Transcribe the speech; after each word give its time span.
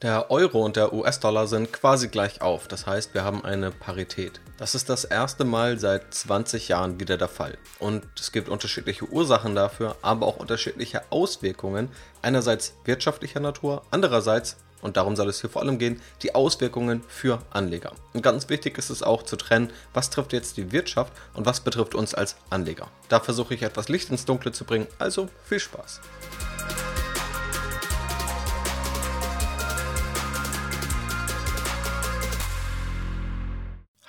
Der 0.00 0.30
Euro 0.30 0.64
und 0.64 0.76
der 0.76 0.92
US-Dollar 0.92 1.48
sind 1.48 1.72
quasi 1.72 2.06
gleich 2.06 2.40
auf, 2.40 2.68
das 2.68 2.86
heißt, 2.86 3.14
wir 3.14 3.24
haben 3.24 3.44
eine 3.44 3.72
Parität. 3.72 4.40
Das 4.56 4.76
ist 4.76 4.88
das 4.88 5.04
erste 5.04 5.44
Mal 5.44 5.80
seit 5.80 6.14
20 6.14 6.68
Jahren 6.68 7.00
wieder 7.00 7.16
der 7.16 7.26
Fall. 7.26 7.58
Und 7.80 8.06
es 8.16 8.30
gibt 8.30 8.48
unterschiedliche 8.48 9.06
Ursachen 9.06 9.56
dafür, 9.56 9.96
aber 10.00 10.28
auch 10.28 10.36
unterschiedliche 10.36 11.02
Auswirkungen. 11.10 11.88
Einerseits 12.22 12.74
wirtschaftlicher 12.84 13.40
Natur, 13.40 13.82
andererseits, 13.90 14.58
und 14.82 14.96
darum 14.96 15.16
soll 15.16 15.28
es 15.30 15.40
hier 15.40 15.50
vor 15.50 15.62
allem 15.62 15.80
gehen, 15.80 16.00
die 16.22 16.32
Auswirkungen 16.32 17.02
für 17.08 17.40
Anleger. 17.50 17.90
Und 18.12 18.22
ganz 18.22 18.48
wichtig 18.48 18.78
ist 18.78 18.90
es 18.90 19.02
auch 19.02 19.24
zu 19.24 19.34
trennen, 19.34 19.72
was 19.94 20.10
trifft 20.10 20.32
jetzt 20.32 20.58
die 20.58 20.70
Wirtschaft 20.70 21.12
und 21.34 21.44
was 21.44 21.58
betrifft 21.58 21.96
uns 21.96 22.14
als 22.14 22.36
Anleger. 22.50 22.86
Da 23.08 23.18
versuche 23.18 23.54
ich 23.54 23.62
etwas 23.62 23.88
Licht 23.88 24.10
ins 24.10 24.24
Dunkle 24.24 24.52
zu 24.52 24.64
bringen, 24.64 24.86
also 25.00 25.28
viel 25.48 25.58
Spaß. 25.58 26.00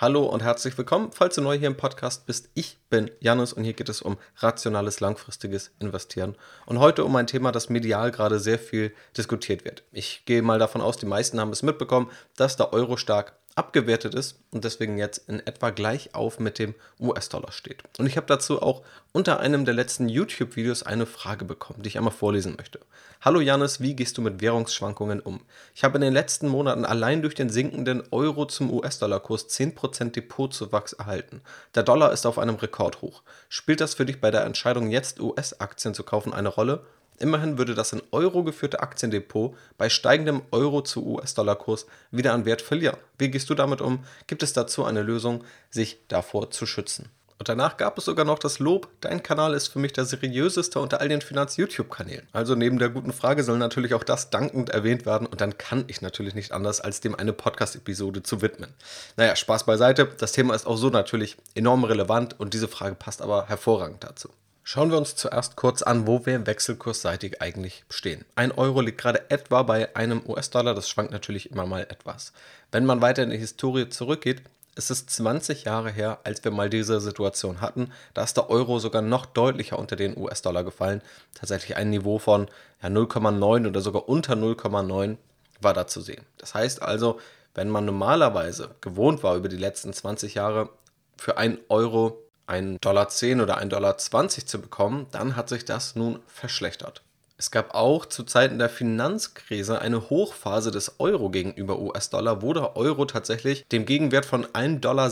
Hallo 0.01 0.23
und 0.23 0.41
herzlich 0.41 0.77
willkommen, 0.77 1.11
falls 1.11 1.35
du 1.35 1.41
neu 1.41 1.57
hier 1.57 1.67
im 1.67 1.75
Podcast 1.75 2.25
bist. 2.25 2.47
Ich 2.53 2.77
bin 2.89 3.11
Janus 3.19 3.51
und 3.51 3.65
hier 3.65 3.73
geht 3.73 3.89
es 3.89 4.01
um 4.01 4.17
rationales, 4.37 5.01
langfristiges 5.01 5.71
Investieren. 5.79 6.37
Und 6.65 6.79
heute 6.79 7.03
um 7.03 7.13
ein 7.17 7.27
Thema, 7.27 7.51
das 7.51 7.67
medial 7.67 8.09
gerade 8.09 8.39
sehr 8.39 8.59
viel 8.59 8.93
diskutiert 9.17 9.65
wird. 9.65 9.83
Ich 9.91 10.23
gehe 10.23 10.41
mal 10.41 10.57
davon 10.57 10.79
aus, 10.79 10.95
die 10.95 11.05
meisten 11.05 11.37
haben 11.37 11.51
es 11.51 11.63
mitbekommen, 11.63 12.09
dass 12.37 12.55
der 12.55 12.71
Euro 12.71 12.95
stark 12.95 13.38
abgewertet 13.55 14.13
ist 14.13 14.39
und 14.51 14.63
deswegen 14.63 14.97
jetzt 14.97 15.27
in 15.27 15.45
etwa 15.45 15.69
gleich 15.69 16.15
auf 16.15 16.39
mit 16.39 16.59
dem 16.59 16.75
US-Dollar 16.99 17.51
steht. 17.51 17.83
Und 17.97 18.05
ich 18.05 18.15
habe 18.15 18.27
dazu 18.27 18.61
auch 18.61 18.83
unter 19.11 19.39
einem 19.39 19.65
der 19.65 19.73
letzten 19.73 20.07
YouTube-Videos 20.07 20.83
eine 20.83 21.05
Frage 21.05 21.45
bekommen, 21.45 21.81
die 21.83 21.89
ich 21.89 21.97
einmal 21.97 22.13
vorlesen 22.13 22.55
möchte. 22.57 22.79
Hallo 23.21 23.41
Janis, 23.41 23.81
wie 23.81 23.95
gehst 23.95 24.17
du 24.17 24.21
mit 24.21 24.39
Währungsschwankungen 24.39 25.19
um? 25.19 25.41
Ich 25.75 25.83
habe 25.83 25.97
in 25.97 26.01
den 26.01 26.13
letzten 26.13 26.47
Monaten 26.47 26.85
allein 26.85 27.21
durch 27.21 27.35
den 27.35 27.49
sinkenden 27.49 28.03
Euro 28.11 28.45
zum 28.45 28.71
US-Dollar-Kurs 28.71 29.49
10% 29.49 30.11
Depotzuwachs 30.11 30.93
erhalten. 30.93 31.41
Der 31.75 31.83
Dollar 31.83 32.13
ist 32.13 32.25
auf 32.25 32.39
einem 32.39 32.55
Rekordhoch. 32.55 33.23
Spielt 33.49 33.81
das 33.81 33.93
für 33.93 34.05
dich 34.05 34.21
bei 34.21 34.31
der 34.31 34.45
Entscheidung, 34.45 34.89
jetzt 34.89 35.19
US-Aktien 35.19 35.93
zu 35.93 36.03
kaufen, 36.03 36.33
eine 36.33 36.49
Rolle? 36.49 36.85
Immerhin 37.19 37.57
würde 37.57 37.75
das 37.75 37.93
in 37.93 38.01
Euro 38.11 38.43
geführte 38.43 38.79
Aktiendepot 38.79 39.55
bei 39.77 39.89
steigendem 39.89 40.41
Euro 40.51 40.81
zu 40.81 41.05
US-Dollar-Kurs 41.05 41.85
wieder 42.11 42.33
an 42.33 42.45
Wert 42.45 42.61
verlieren. 42.61 42.97
Wie 43.17 43.29
gehst 43.29 43.49
du 43.49 43.55
damit 43.55 43.81
um? 43.81 44.05
Gibt 44.27 44.41
es 44.41 44.53
dazu 44.53 44.85
eine 44.85 45.01
Lösung, 45.01 45.43
sich 45.69 45.99
davor 46.07 46.49
zu 46.51 46.65
schützen? 46.65 47.09
Und 47.39 47.47
danach 47.47 47.77
gab 47.77 47.97
es 47.97 48.03
sogar 48.03 48.25
noch 48.25 48.37
das 48.37 48.59
Lob, 48.59 48.89
dein 48.99 49.23
Kanal 49.23 49.53
ist 49.53 49.69
für 49.69 49.79
mich 49.79 49.93
der 49.93 50.03
seriöseste 50.03 50.79
unter 50.79 50.99
all 50.99 51.07
den 51.07 51.21
Finanz-YouTube-Kanälen. 51.21 52.27
Also 52.33 52.53
neben 52.53 52.79
der 52.79 52.89
guten 52.89 53.13
Frage 53.13 53.45
soll 53.45 53.57
natürlich 53.57 53.93
auch 53.93 54.03
das 54.03 54.29
dankend 54.29 54.69
erwähnt 54.69 55.05
werden 55.05 55.25
und 55.25 55.39
dann 55.39 55.57
kann 55.57 55.85
ich 55.87 56.01
natürlich 56.01 56.35
nicht 56.35 56.51
anders, 56.51 56.81
als 56.81 56.99
dem 56.99 57.15
eine 57.15 57.31
Podcast-Episode 57.31 58.23
zu 58.23 58.41
widmen. 58.41 58.73
Naja, 59.15 59.37
Spaß 59.37 59.65
beiseite, 59.65 60.09
das 60.17 60.33
Thema 60.33 60.53
ist 60.53 60.67
auch 60.67 60.75
so 60.75 60.89
natürlich 60.89 61.37
enorm 61.55 61.85
relevant 61.85 62.37
und 62.37 62.53
diese 62.53 62.67
Frage 62.67 62.95
passt 62.95 63.21
aber 63.21 63.47
hervorragend 63.47 64.03
dazu. 64.03 64.29
Schauen 64.63 64.91
wir 64.91 64.97
uns 64.97 65.15
zuerst 65.15 65.55
kurz 65.55 65.81
an, 65.81 66.05
wo 66.05 66.25
wir 66.25 66.45
wechselkursseitig 66.45 67.41
eigentlich 67.41 67.83
stehen. 67.89 68.25
Ein 68.35 68.51
Euro 68.51 68.81
liegt 68.81 68.99
gerade 68.99 69.29
etwa 69.31 69.63
bei 69.63 69.95
einem 69.95 70.21
US-Dollar, 70.27 70.75
das 70.75 70.89
schwankt 70.89 71.11
natürlich 71.11 71.51
immer 71.51 71.65
mal 71.65 71.83
etwas. 71.83 72.33
Wenn 72.71 72.85
man 72.85 73.01
weiter 73.01 73.23
in 73.23 73.31
die 73.31 73.37
Historie 73.37 73.89
zurückgeht, 73.89 74.43
ist 74.75 74.91
es 74.91 75.05
20 75.07 75.65
Jahre 75.65 75.91
her, 75.91 76.19
als 76.23 76.43
wir 76.43 76.51
mal 76.51 76.69
diese 76.69 77.01
Situation 77.01 77.61
hatten. 77.61 77.91
Da 78.13 78.23
ist 78.23 78.37
der 78.37 78.49
Euro 78.49 78.79
sogar 78.79 79.01
noch 79.01 79.25
deutlicher 79.25 79.77
unter 79.77 79.95
den 79.95 80.17
US-Dollar 80.17 80.63
gefallen. 80.63 81.01
Tatsächlich 81.33 81.75
ein 81.75 81.89
Niveau 81.89 82.17
von 82.17 82.47
ja, 82.81 82.89
0,9 82.89 83.67
oder 83.67 83.81
sogar 83.81 84.07
unter 84.07 84.35
0,9 84.35 85.17
war 85.61 85.73
da 85.73 85.87
zu 85.87 85.99
sehen. 85.99 86.25
Das 86.37 86.53
heißt 86.53 86.81
also, 86.81 87.19
wenn 87.55 87.69
man 87.69 87.85
normalerweise 87.85 88.75
gewohnt 88.81 89.23
war 89.23 89.35
über 89.35 89.49
die 89.49 89.57
letzten 89.57 89.91
20 89.91 90.35
Jahre 90.35 90.69
für 91.17 91.37
einen 91.37 91.57
Euro 91.67 92.23
1,10 92.49 92.79
Dollar 92.79 93.05
oder 93.43 93.59
1,20 93.59 93.67
Dollar 93.67 93.97
zu 93.97 94.61
bekommen, 94.61 95.07
dann 95.11 95.35
hat 95.35 95.49
sich 95.49 95.65
das 95.65 95.95
nun 95.95 96.19
verschlechtert. 96.27 97.01
Es 97.39 97.51
gab 97.51 97.73
auch 97.73 98.05
zu 98.05 98.23
Zeiten 98.23 98.59
der 98.59 98.67
Finanzkrise 98.67 99.79
eine 99.79 100.09
Hochphase 100.09 100.71
des 100.71 100.99
Euro 100.99 101.29
gegenüber 101.29 101.79
US-Dollar, 101.79 102.41
wo 102.41 102.51
der 102.51 102.75
Euro 102.75 103.05
tatsächlich 103.05 103.65
dem 103.69 103.85
Gegenwert 103.85 104.25
von 104.25 104.45
1,60 104.45 104.79
Dollar 104.81 105.09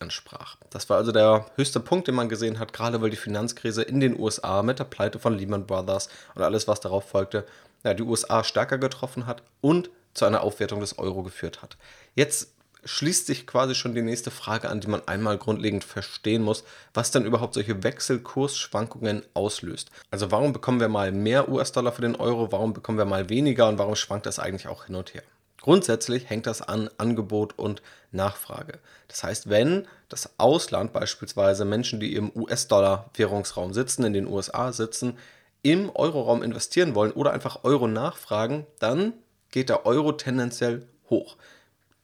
entsprach. 0.00 0.56
Das 0.70 0.90
war 0.90 0.96
also 0.96 1.12
der 1.12 1.46
höchste 1.54 1.78
Punkt, 1.78 2.08
den 2.08 2.16
man 2.16 2.28
gesehen 2.28 2.58
hat, 2.58 2.72
gerade 2.72 3.00
weil 3.00 3.10
die 3.10 3.16
Finanzkrise 3.16 3.82
in 3.82 4.00
den 4.00 4.18
USA 4.18 4.64
mit 4.64 4.80
der 4.80 4.84
Pleite 4.84 5.20
von 5.20 5.38
Lehman 5.38 5.64
Brothers 5.64 6.08
und 6.34 6.42
alles, 6.42 6.66
was 6.66 6.80
darauf 6.80 7.08
folgte, 7.08 7.46
ja, 7.84 7.94
die 7.94 8.02
USA 8.02 8.42
stärker 8.42 8.78
getroffen 8.78 9.26
hat 9.26 9.44
und 9.60 9.90
zu 10.12 10.24
einer 10.24 10.42
Aufwertung 10.42 10.80
des 10.80 10.98
Euro 10.98 11.22
geführt 11.22 11.62
hat. 11.62 11.76
Jetzt 12.16 12.52
schließt 12.84 13.26
sich 13.26 13.46
quasi 13.46 13.74
schon 13.74 13.94
die 13.94 14.02
nächste 14.02 14.30
Frage 14.30 14.68
an, 14.68 14.80
die 14.80 14.88
man 14.88 15.06
einmal 15.06 15.38
grundlegend 15.38 15.84
verstehen 15.84 16.42
muss, 16.42 16.64
was 16.94 17.10
dann 17.10 17.24
überhaupt 17.24 17.54
solche 17.54 17.82
Wechselkursschwankungen 17.82 19.22
auslöst. 19.34 19.90
Also 20.10 20.30
warum 20.30 20.52
bekommen 20.52 20.80
wir 20.80 20.88
mal 20.88 21.12
mehr 21.12 21.48
US-Dollar 21.48 21.92
für 21.92 22.02
den 22.02 22.16
Euro, 22.16 22.52
warum 22.52 22.72
bekommen 22.72 22.98
wir 22.98 23.04
mal 23.04 23.28
weniger 23.28 23.68
und 23.68 23.78
warum 23.78 23.96
schwankt 23.96 24.26
das 24.26 24.38
eigentlich 24.38 24.68
auch 24.68 24.86
hin 24.86 24.96
und 24.96 25.14
her? 25.14 25.22
Grundsätzlich 25.60 26.30
hängt 26.30 26.46
das 26.46 26.62
an 26.62 26.88
Angebot 26.96 27.58
und 27.58 27.82
Nachfrage. 28.12 28.78
Das 29.08 29.22
heißt, 29.22 29.50
wenn 29.50 29.86
das 30.08 30.30
Ausland 30.38 30.92
beispielsweise 30.92 31.66
Menschen, 31.66 32.00
die 32.00 32.14
im 32.14 32.32
US-Dollar-Währungsraum 32.34 33.74
sitzen, 33.74 34.04
in 34.04 34.14
den 34.14 34.26
USA 34.26 34.72
sitzen, 34.72 35.18
im 35.62 35.90
Euroraum 35.94 36.42
investieren 36.42 36.94
wollen 36.94 37.12
oder 37.12 37.32
einfach 37.32 37.64
Euro 37.64 37.86
nachfragen, 37.86 38.66
dann 38.78 39.12
geht 39.50 39.68
der 39.68 39.84
Euro 39.84 40.12
tendenziell 40.12 40.86
hoch. 41.10 41.36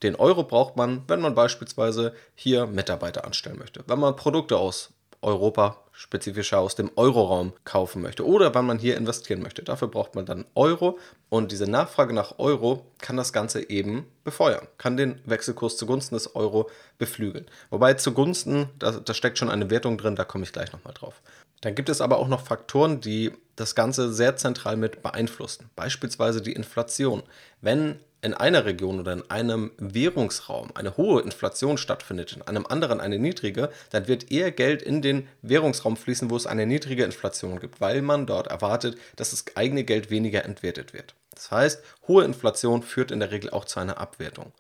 Den 0.03 0.17
Euro 0.17 0.45
braucht 0.45 0.77
man, 0.77 1.05
wenn 1.09 1.21
man 1.21 1.35
beispielsweise 1.35 2.15
hier 2.35 2.67
Mitarbeiter 2.67 3.25
anstellen 3.25 3.59
möchte, 3.59 3.85
wenn 3.87 3.99
man 3.99 4.17
Produkte 4.17 4.59
aus 4.59 4.91
Europa, 5.23 5.83
spezifischer 5.93 6.61
aus 6.61 6.75
dem 6.75 6.91
Euroraum 6.95 7.53
kaufen 7.65 8.03
möchte 8.03 8.27
oder 8.27 8.55
wenn 8.55 8.67
man 8.67 8.79
hier 8.79 8.97
investieren 8.97 9.43
möchte. 9.43 9.63
Dafür 9.63 9.89
braucht 9.89 10.15
man 10.15 10.27
dann 10.27 10.45
Euro 10.55 10.99
und 11.31 11.53
diese 11.53 11.69
Nachfrage 11.69 12.13
nach 12.13 12.39
Euro 12.39 12.87
kann 13.01 13.17
das 13.17 13.33
Ganze 13.33 13.69
eben 13.71 14.07
befeuern, 14.23 14.69
kann 14.79 14.97
den 14.97 15.21
Wechselkurs 15.25 15.77
zugunsten 15.77 16.15
des 16.15 16.37
Euro 16.37 16.71
beflügeln. 16.99 17.47
Wobei 17.71 17.95
zugunsten, 17.95 18.69
da, 18.79 18.93
da 18.93 19.15
steckt 19.15 19.39
schon 19.39 19.51
eine 19.51 19.71
Wertung 19.71 19.97
drin, 19.97 20.17
da 20.17 20.25
komme 20.25 20.45
ich 20.45 20.53
gleich 20.53 20.73
nochmal 20.73 20.95
drauf. 20.95 21.23
Dann 21.63 21.75
gibt 21.75 21.89
es 21.89 22.01
aber 22.01 22.19
auch 22.19 22.29
noch 22.29 22.43
Faktoren, 22.43 23.01
die 23.01 23.33
das 23.57 23.75
Ganze 23.75 24.13
sehr 24.13 24.37
zentral 24.37 24.77
mit 24.77 25.03
beeinflussen. 25.03 25.71
Beispielsweise 25.75 26.43
die 26.43 26.53
Inflation. 26.53 27.23
Wenn 27.63 28.01
in 28.23 28.35
einer 28.35 28.65
Region 28.65 28.99
oder 28.99 29.13
in 29.13 29.31
einem 29.31 29.73
Währungsraum 29.79 30.71
eine 30.75 30.97
hohe 30.97 31.23
Inflation 31.23 31.79
stattfindet, 31.79 32.33
in 32.33 32.43
einem 32.43 32.67
anderen 32.67 33.01
eine 33.01 33.19
niedrige, 33.19 33.71
dann 33.91 34.09
wird 34.09 34.31
eher 34.33 34.51
Geld 34.51 34.83
in 34.83 35.03
den 35.03 35.29
Währungsraum 35.43 35.97
fließen, 35.97 36.31
wo 36.31 36.37
es 36.37 36.47
eine 36.47 36.67
niedrige 36.67 37.05
Inflation 37.05 37.61
gibt, 37.61 37.81
weil 37.81 38.03
man 38.03 38.27
dort 38.27 38.49
erwartet, 38.49 38.97
dass 39.17 39.31
das 39.31 39.45
eigene 39.55 39.85
Geld 39.85 40.11
weniger 40.11 40.45
entwertet 40.45 40.93
wird. 40.93 41.15
Das 41.35 41.51
heißt, 41.51 41.83
hohe 42.09 42.25
Inflation 42.25 42.83
führt 42.83 43.11
in 43.11 43.21
der 43.21 43.31
Regel 43.31 43.51
auch 43.51 43.67
zu 43.67 43.79
einer 43.79 43.99
Abwertung. 43.99 44.53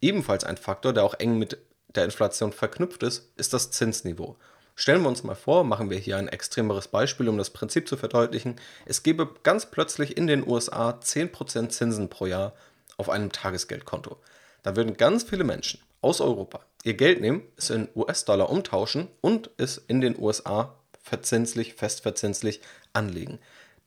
Ebenfalls 0.00 0.44
ein 0.44 0.56
Faktor, 0.56 0.92
der 0.92 1.04
auch 1.04 1.14
eng 1.14 1.38
mit 1.38 1.58
der 1.94 2.04
Inflation 2.04 2.52
verknüpft 2.52 3.02
ist, 3.02 3.32
ist 3.36 3.52
das 3.52 3.70
Zinsniveau. 3.70 4.36
Stellen 4.74 5.02
wir 5.02 5.08
uns 5.08 5.24
mal 5.24 5.34
vor, 5.34 5.64
machen 5.64 5.90
wir 5.90 5.98
hier 5.98 6.18
ein 6.18 6.28
extremeres 6.28 6.86
Beispiel, 6.86 7.28
um 7.28 7.36
das 7.36 7.50
Prinzip 7.50 7.88
zu 7.88 7.96
verdeutlichen. 7.96 8.56
Es 8.86 9.02
gäbe 9.02 9.28
ganz 9.42 9.66
plötzlich 9.66 10.16
in 10.16 10.28
den 10.28 10.46
USA 10.46 10.90
10% 10.90 11.70
Zinsen 11.70 12.08
pro 12.08 12.26
Jahr 12.26 12.52
auf 12.98 13.08
einem 13.08 13.32
Tagesgeldkonto. 13.32 14.18
Da 14.62 14.76
würden 14.76 14.96
ganz 14.96 15.22
viele 15.22 15.44
Menschen 15.44 15.80
aus 16.02 16.20
Europa 16.20 16.60
ihr 16.84 16.94
Geld 16.94 17.20
nehmen, 17.20 17.42
es 17.56 17.70
in 17.70 17.88
US-Dollar 17.94 18.50
umtauschen 18.50 19.08
und 19.20 19.50
es 19.56 19.78
in 19.78 20.00
den 20.00 20.18
USA 20.18 20.74
verzinslich, 21.02 21.74
festverzinslich 21.74 22.60
anlegen. 22.92 23.38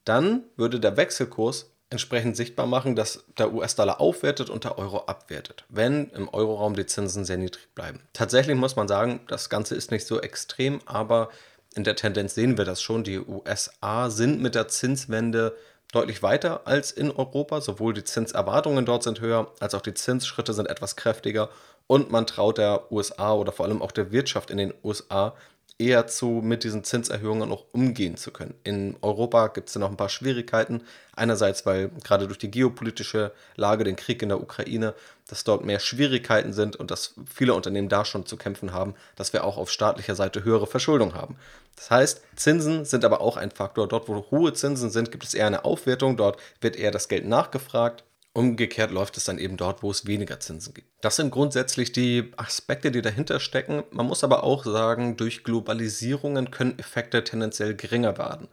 Dann 0.05 0.44
würde 0.55 0.79
der 0.79 0.97
Wechselkurs 0.97 1.71
entsprechend 1.89 2.38
sichtbar 2.38 2.67
machen, 2.67 2.95
dass 2.95 3.25
der 3.38 3.53
US-Dollar 3.53 4.00
aufwertet 4.00 4.50
und 4.50 4.63
der 4.63 4.77
Euro 4.77 5.06
abwertet, 5.06 5.65
wenn 5.69 6.09
im 6.12 6.30
Euroraum 6.30 6.75
die 6.75 6.86
Zinsen 6.86 7.25
sehr 7.25 7.38
niedrig 7.38 7.68
bleiben. 7.75 8.01
Tatsächlich 8.13 8.56
muss 8.56 8.77
man 8.77 8.88
sagen, 8.88 9.21
das 9.27 9.50
Ganze 9.50 9.75
ist 9.75 9.91
nicht 9.91 10.07
so 10.07 10.19
extrem, 10.21 10.80
aber 10.86 11.30
in 11.75 11.83
der 11.83 11.95
Tendenz 11.95 12.33
sehen 12.33 12.57
wir 12.57 12.65
das 12.65 12.81
schon. 12.81 13.03
Die 13.03 13.19
USA 13.19 14.09
sind 14.09 14.41
mit 14.41 14.56
der 14.56 14.69
Zinswende 14.69 15.56
deutlich 15.91 16.23
weiter 16.23 16.61
als 16.65 16.91
in 16.91 17.11
Europa. 17.11 17.61
Sowohl 17.61 17.93
die 17.93 18.03
Zinserwartungen 18.03 18.85
dort 18.85 19.03
sind 19.03 19.21
höher, 19.21 19.51
als 19.59 19.75
auch 19.75 19.81
die 19.81 19.93
Zinsschritte 19.93 20.53
sind 20.53 20.67
etwas 20.69 20.95
kräftiger. 20.95 21.49
Und 21.88 22.11
man 22.11 22.25
traut 22.25 22.57
der 22.57 22.91
USA 22.91 23.33
oder 23.33 23.51
vor 23.51 23.65
allem 23.65 23.81
auch 23.81 23.91
der 23.91 24.11
Wirtschaft 24.11 24.49
in 24.49 24.57
den 24.57 24.73
USA 24.83 25.33
eher 25.81 26.06
zu, 26.07 26.42
mit 26.44 26.63
diesen 26.63 26.83
Zinserhöhungen 26.83 27.51
auch 27.51 27.66
umgehen 27.72 28.16
zu 28.16 28.31
können. 28.31 28.54
In 28.63 28.95
Europa 29.01 29.48
gibt 29.48 29.69
es 29.69 29.75
noch 29.75 29.89
ein 29.89 29.98
paar 29.98 30.10
Schwierigkeiten. 30.10 30.83
Einerseits, 31.16 31.66
weil 31.66 31.89
gerade 32.04 32.28
durch 32.28 32.38
die 32.38 32.51
geopolitische 32.51 33.31
Lage, 33.56 33.83
den 33.83 33.95
Krieg 33.95 34.22
in 34.22 34.30
der 34.30 34.42
Ukraine, 34.42 34.94
dass 35.28 35.44
dort 35.44 35.66
mehr 35.66 35.80
Schwierigkeiten 35.80 36.54
sind 36.54 36.75
und 36.75 36.92
dass 36.92 37.16
viele 37.33 37.56
Unternehmen 37.56 37.89
da 37.89 38.06
schon 38.06 38.25
zu 38.25 38.38
kämpfen 38.38 38.74
haben, 38.74 38.94
dass 39.16 39.33
wir 39.33 39.44
auch 39.44 39.57
auf 39.57 39.72
staatlicher 39.72 40.16
Seite 40.16 40.44
höhere 40.44 40.68
Verschuldung 40.68 41.16
haben. 41.16 41.36
Das 41.75 41.89
heißt, 41.89 42.22
Zinsen 42.36 42.86
sind 42.86 43.04
aber 43.04 43.22
auch 43.22 43.38
ein 43.38 43.50
Faktor. 43.50 43.88
Dort, 43.88 44.07
wo 44.07 44.25
hohe 44.30 44.54
Zinsen 44.54 44.92
sind, 44.92 45.12
gibt 45.12 45.24
es 45.24 45.34
eher 45.34 45.48
eine 45.48 45.66
Aufwertung. 45.66 46.16
Dort 46.16 46.39
wird 46.60 46.75
eher 46.75 46.92
das 46.92 47.07
Geld 47.07 47.25
nachgefragt 47.25 48.04
Umgekehrt 48.33 48.92
läuft 48.92 49.18
es 49.18 49.25
dann 49.25 49.38
eben 49.38 49.57
dort, 49.57 49.83
wo 49.83 49.92
es 49.92 50.07
weniger 50.07 50.39
Zinsen 50.39 50.74
gibt. 50.74 50.88
Das 51.01 51.18
sind 51.18 51.31
grundsätzlich 51.31 51.92
die 51.92 52.31
Aspekte, 52.38 52.89
die 52.89 53.01
dahinter 53.01 53.42
stecken. 53.42 53.83
Man 53.92 54.06
muss 54.06 54.24
aber 54.24 54.44
auch 54.44 54.63
sagen, 54.63 55.18
durch 55.18 55.44
Globalisierungen 55.44 56.50
können 56.50 56.80
Effekte 56.80 57.25
tendenziell 57.25 57.75
geringer 57.75 58.18
werden. 58.18 58.48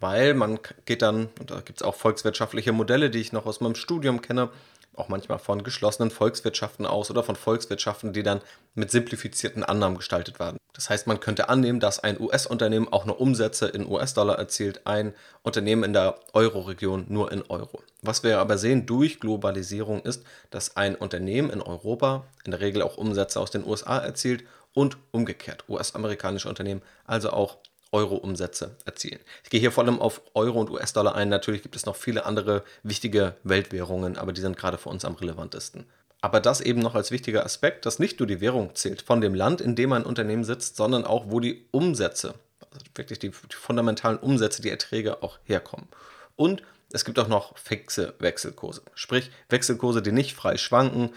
Weil 0.00 0.34
man 0.34 0.58
geht 0.84 1.00
dann, 1.00 1.30
und 1.40 1.50
da 1.50 1.60
gibt 1.60 1.80
es 1.80 1.82
auch 1.82 1.94
volkswirtschaftliche 1.94 2.72
Modelle, 2.72 3.08
die 3.08 3.20
ich 3.20 3.32
noch 3.32 3.46
aus 3.46 3.60
meinem 3.60 3.74
Studium 3.74 4.20
kenne, 4.20 4.50
auch 4.94 5.08
manchmal 5.08 5.38
von 5.38 5.62
geschlossenen 5.62 6.10
Volkswirtschaften 6.10 6.86
aus 6.86 7.10
oder 7.10 7.22
von 7.22 7.36
Volkswirtschaften, 7.36 8.12
die 8.12 8.22
dann 8.22 8.40
mit 8.74 8.90
simplifizierten 8.90 9.64
Annahmen 9.64 9.96
gestaltet 9.96 10.38
werden. 10.38 10.58
Das 10.74 10.88
heißt, 10.90 11.06
man 11.06 11.20
könnte 11.20 11.48
annehmen, 11.48 11.80
dass 11.80 12.00
ein 12.00 12.20
US-Unternehmen 12.20 12.88
auch 12.88 13.04
nur 13.04 13.20
Umsätze 13.20 13.68
in 13.68 13.86
US-Dollar 13.86 14.38
erzielt, 14.38 14.86
ein 14.86 15.14
Unternehmen 15.42 15.84
in 15.84 15.92
der 15.92 16.18
Euro-Region 16.32 17.06
nur 17.08 17.30
in 17.30 17.42
Euro. 17.42 17.82
Was 18.00 18.22
wir 18.22 18.38
aber 18.38 18.58
sehen 18.58 18.86
durch 18.86 19.20
Globalisierung 19.20 20.02
ist, 20.02 20.24
dass 20.50 20.76
ein 20.76 20.94
Unternehmen 20.94 21.50
in 21.50 21.60
Europa 21.60 22.24
in 22.44 22.50
der 22.50 22.60
Regel 22.60 22.82
auch 22.82 22.96
Umsätze 22.96 23.38
aus 23.38 23.50
den 23.50 23.66
USA 23.66 23.98
erzielt 23.98 24.44
und 24.74 24.96
umgekehrt. 25.10 25.64
US-amerikanische 25.68 26.48
Unternehmen 26.48 26.82
also 27.04 27.30
auch 27.30 27.58
Euro-Umsätze 27.92 28.76
erzielen. 28.84 29.20
Ich 29.44 29.50
gehe 29.50 29.60
hier 29.60 29.70
vor 29.70 29.84
allem 29.84 30.00
auf 30.00 30.22
Euro 30.34 30.60
und 30.60 30.70
US-Dollar 30.70 31.14
ein. 31.14 31.28
Natürlich 31.28 31.62
gibt 31.62 31.76
es 31.76 31.86
noch 31.86 31.96
viele 31.96 32.24
andere 32.24 32.64
wichtige 32.82 33.36
Weltwährungen, 33.44 34.16
aber 34.16 34.32
die 34.32 34.40
sind 34.40 34.56
gerade 34.56 34.78
für 34.78 34.88
uns 34.88 35.04
am 35.04 35.14
relevantesten. 35.14 35.86
Aber 36.22 36.40
das 36.40 36.60
eben 36.60 36.80
noch 36.80 36.94
als 36.94 37.10
wichtiger 37.10 37.44
Aspekt, 37.44 37.84
dass 37.84 37.98
nicht 37.98 38.20
nur 38.20 38.26
die 38.26 38.40
Währung 38.40 38.74
zählt 38.74 39.02
von 39.02 39.20
dem 39.20 39.34
Land, 39.34 39.60
in 39.60 39.76
dem 39.76 39.92
ein 39.92 40.04
Unternehmen 40.04 40.44
sitzt, 40.44 40.76
sondern 40.76 41.04
auch, 41.04 41.26
wo 41.28 41.40
die 41.40 41.66
Umsätze, 41.72 42.34
also 42.60 42.86
wirklich 42.94 43.18
die, 43.18 43.30
die 43.30 43.56
fundamentalen 43.56 44.18
Umsätze, 44.18 44.62
die 44.62 44.70
Erträge 44.70 45.22
auch 45.22 45.38
herkommen. 45.44 45.88
Und 46.36 46.62
es 46.92 47.04
gibt 47.04 47.18
auch 47.18 47.28
noch 47.28 47.56
fixe 47.56 48.14
Wechselkurse, 48.18 48.82
sprich 48.94 49.30
Wechselkurse, 49.48 50.02
die 50.02 50.12
nicht 50.12 50.34
frei 50.34 50.56
schwanken. 50.58 51.10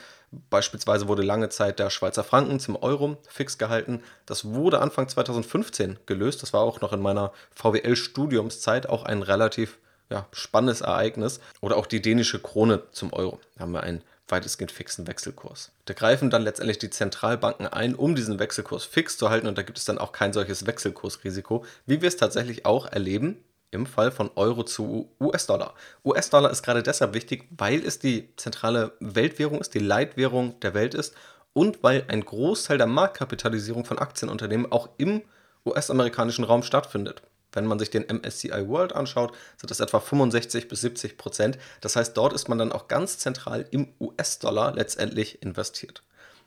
Beispielsweise 0.50 1.07
wurde 1.07 1.22
lange 1.22 1.50
Zeit 1.50 1.80
der 1.80 1.89
Schweizer 1.89 2.24
Franken 2.24 2.60
zum 2.60 2.75
Euro 2.75 3.18
fix 3.27 3.57
gehalten. 3.57 4.01
Das 4.25 4.45
wurde 4.45 4.80
Anfang 4.80 5.07
2015 5.07 6.00
gelöst. 6.06 6.42
Das 6.42 6.54
war 6.54 6.62
auch 6.62 6.81
noch 6.81 6.94
in 6.94 7.01
meiner 7.01 7.31
VWL-Studiumszeit 7.56 8.88
auch 8.88 9.04
ein 9.04 9.22
relativ 9.22 9.77
ja, 10.10 10.27
spannendes 10.31 10.81
Ereignis. 10.81 11.39
Oder 11.62 11.77
auch 11.77 11.86
die 11.86 12.01
dänische 12.01 12.42
Krone 12.42 12.83
zum 12.92 13.13
Euro. 13.13 13.39
Da 13.56 13.62
haben 13.62 13.72
wir 13.72 13.83
einen 13.83 14.01
weitestgehend 14.27 14.72
fixen 14.72 15.07
Wechselkurs. 15.07 15.72
Da 15.86 15.94
greifen 15.94 16.30
dann 16.30 16.42
letztendlich 16.42 16.80
die 16.80 16.89
Zentralbanken 16.89 17.68
ein, 17.68 17.95
um 17.95 18.16
diesen 18.16 18.39
Wechselkurs 18.39 18.83
fix 18.83 19.18
zu 19.18 19.30
halten 19.30 19.48
und 19.48 19.57
da 19.57 19.62
gibt 19.62 19.77
es 19.77 19.86
dann 19.86 20.00
auch 20.00 20.12
kein 20.12 20.33
solches 20.33 20.66
Wechselkursrisiko, 20.66 21.63
wie 21.86 22.01
wir 22.01 22.07
es 22.07 22.18
tatsächlich 22.18 22.66
auch 22.66 22.88
erleben 22.88 23.38
im 23.75 23.86
Fall 23.86 24.12
von 24.12 24.31
Euro 24.36 24.63
zu 24.63 25.10
US-Dollar. 25.19 25.75
US-Dollar 26.04 26.50
ist 26.50 26.63
gerade 26.63 26.81
deshalb 26.81 27.13
wichtig, 27.13 27.48
weil 27.56 27.86
es 27.86 28.00
die 28.00 28.36
zentrale 28.38 28.94
Weltwährung 29.00 29.62
ist, 29.62 29.74
die 29.74 29.80
Leitwährung 29.80 30.60
der 30.62 30.74
Welt 30.74 30.95
ist 30.95 31.13
und 31.54 31.83
weil 31.83 32.06
ein 32.07 32.25
Großteil 32.25 32.77
der 32.77 32.88
Marktkapitalisierung 32.88 33.86
von 33.86 34.00
Aktienunternehmen 34.00 34.72
auch 34.72 34.89
im 34.98 35.22
US-amerikanischen 35.66 36.44
Raum 36.44 36.63
stattfindet. 36.63 37.22
Wenn 37.51 37.66
man 37.66 37.80
sich 37.80 37.89
den 37.89 38.04
MSCI 38.04 38.68
World 38.68 38.94
anschaut, 38.94 39.33
sind 39.57 39.72
das 39.72 39.80
etwa 39.80 40.00
65 40.00 40.68
bis 40.68 40.81
70 40.81 41.18
Prozent. 41.18 41.57
Das 41.81 41.95
heißt, 41.95 42.16
dort 42.18 42.33
ist 42.33 42.50
man 42.50 42.57
dann 42.57 42.74
auch 42.74 42.88
ganz 42.88 43.18
zentral 43.18 43.66
im 43.72 43.94
US-Dollar 44.00 44.74
letztendlich 44.74 45.42
investiert. 45.42 46.04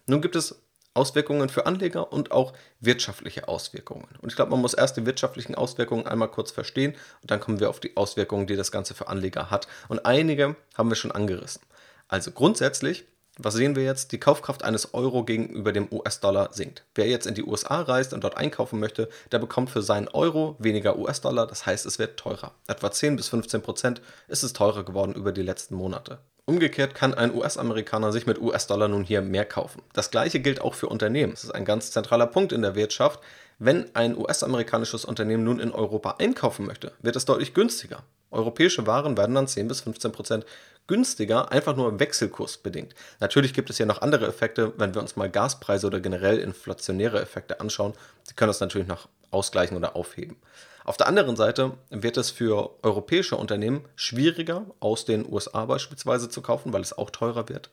Nun 0.06 0.20
gibt 0.20 0.36
es 0.36 0.60
Auswirkungen 0.94 1.48
für 1.48 1.66
Anleger 1.66 2.12
und 2.12 2.32
auch 2.32 2.52
wirtschaftliche 2.80 3.48
Auswirkungen. 3.48 4.08
Und 4.20 4.30
ich 4.30 4.36
glaube, 4.36 4.50
man 4.50 4.60
muss 4.60 4.74
erst 4.74 4.96
die 4.96 5.06
wirtschaftlichen 5.06 5.54
Auswirkungen 5.54 6.06
einmal 6.06 6.30
kurz 6.30 6.50
verstehen 6.50 6.94
und 7.22 7.30
dann 7.30 7.40
kommen 7.40 7.60
wir 7.60 7.70
auf 7.70 7.80
die 7.80 7.96
Auswirkungen, 7.96 8.46
die 8.46 8.56
das 8.56 8.72
Ganze 8.72 8.94
für 8.94 9.08
Anleger 9.08 9.50
hat. 9.50 9.68
Und 9.88 10.06
einige 10.06 10.56
haben 10.76 10.90
wir 10.90 10.96
schon 10.96 11.12
angerissen. 11.12 11.62
Also 12.08 12.32
grundsätzlich, 12.32 13.04
was 13.40 13.54
sehen 13.54 13.76
wir 13.76 13.84
jetzt? 13.84 14.10
Die 14.10 14.18
Kaufkraft 14.18 14.64
eines 14.64 14.94
Euro 14.94 15.24
gegenüber 15.24 15.72
dem 15.72 15.86
US-Dollar 15.92 16.52
sinkt. 16.52 16.84
Wer 16.96 17.06
jetzt 17.06 17.26
in 17.26 17.34
die 17.34 17.44
USA 17.44 17.82
reist 17.82 18.12
und 18.12 18.24
dort 18.24 18.36
einkaufen 18.36 18.80
möchte, 18.80 19.08
der 19.30 19.38
bekommt 19.38 19.70
für 19.70 19.82
seinen 19.82 20.08
Euro 20.08 20.56
weniger 20.58 20.98
US-Dollar, 20.98 21.46
das 21.46 21.64
heißt, 21.64 21.86
es 21.86 22.00
wird 22.00 22.18
teurer. 22.18 22.52
Etwa 22.66 22.90
10 22.90 23.14
bis 23.14 23.28
15 23.28 23.62
Prozent 23.62 24.02
ist 24.26 24.42
es 24.42 24.54
teurer 24.54 24.84
geworden 24.84 25.14
über 25.14 25.30
die 25.30 25.42
letzten 25.42 25.76
Monate. 25.76 26.18
Umgekehrt 26.48 26.94
kann 26.94 27.12
ein 27.12 27.34
US-Amerikaner 27.34 28.10
sich 28.10 28.24
mit 28.24 28.40
US-Dollar 28.40 28.88
nun 28.88 29.04
hier 29.04 29.20
mehr 29.20 29.44
kaufen. 29.44 29.82
Das 29.92 30.10
gleiche 30.10 30.40
gilt 30.40 30.62
auch 30.62 30.72
für 30.72 30.86
Unternehmen. 30.86 31.32
Das 31.32 31.44
ist 31.44 31.50
ein 31.50 31.66
ganz 31.66 31.90
zentraler 31.90 32.26
Punkt 32.26 32.52
in 32.52 32.62
der 32.62 32.74
Wirtschaft. 32.74 33.20
Wenn 33.58 33.94
ein 33.94 34.16
US-amerikanisches 34.16 35.04
Unternehmen 35.04 35.44
nun 35.44 35.60
in 35.60 35.72
Europa 35.72 36.14
einkaufen 36.18 36.64
möchte, 36.64 36.92
wird 37.02 37.16
es 37.16 37.26
deutlich 37.26 37.52
günstiger. 37.52 38.02
Europäische 38.30 38.86
Waren 38.86 39.18
werden 39.18 39.34
dann 39.34 39.46
10 39.46 39.68
bis 39.68 39.82
15 39.82 40.10
Prozent 40.10 40.46
günstiger, 40.86 41.52
einfach 41.52 41.76
nur 41.76 42.00
wechselkursbedingt. 42.00 42.94
Natürlich 43.20 43.52
gibt 43.52 43.68
es 43.68 43.76
ja 43.76 43.84
noch 43.84 44.00
andere 44.00 44.26
Effekte, 44.26 44.72
wenn 44.78 44.94
wir 44.94 45.02
uns 45.02 45.16
mal 45.16 45.28
Gaspreise 45.28 45.86
oder 45.86 46.00
generell 46.00 46.38
inflationäre 46.38 47.20
Effekte 47.20 47.60
anschauen. 47.60 47.92
Die 48.30 48.32
können 48.32 48.48
das 48.48 48.60
natürlich 48.60 48.88
noch 48.88 49.06
ausgleichen 49.30 49.76
oder 49.76 49.96
aufheben. 49.96 50.38
Auf 50.88 50.96
der 50.96 51.06
anderen 51.06 51.36
Seite 51.36 51.72
wird 51.90 52.16
es 52.16 52.30
für 52.30 52.70
europäische 52.82 53.36
Unternehmen 53.36 53.84
schwieriger, 53.94 54.64
aus 54.80 55.04
den 55.04 55.30
USA 55.30 55.66
beispielsweise 55.66 56.30
zu 56.30 56.40
kaufen, 56.40 56.72
weil 56.72 56.80
es 56.80 56.96
auch 56.96 57.10
teurer 57.10 57.50
wird. 57.50 57.68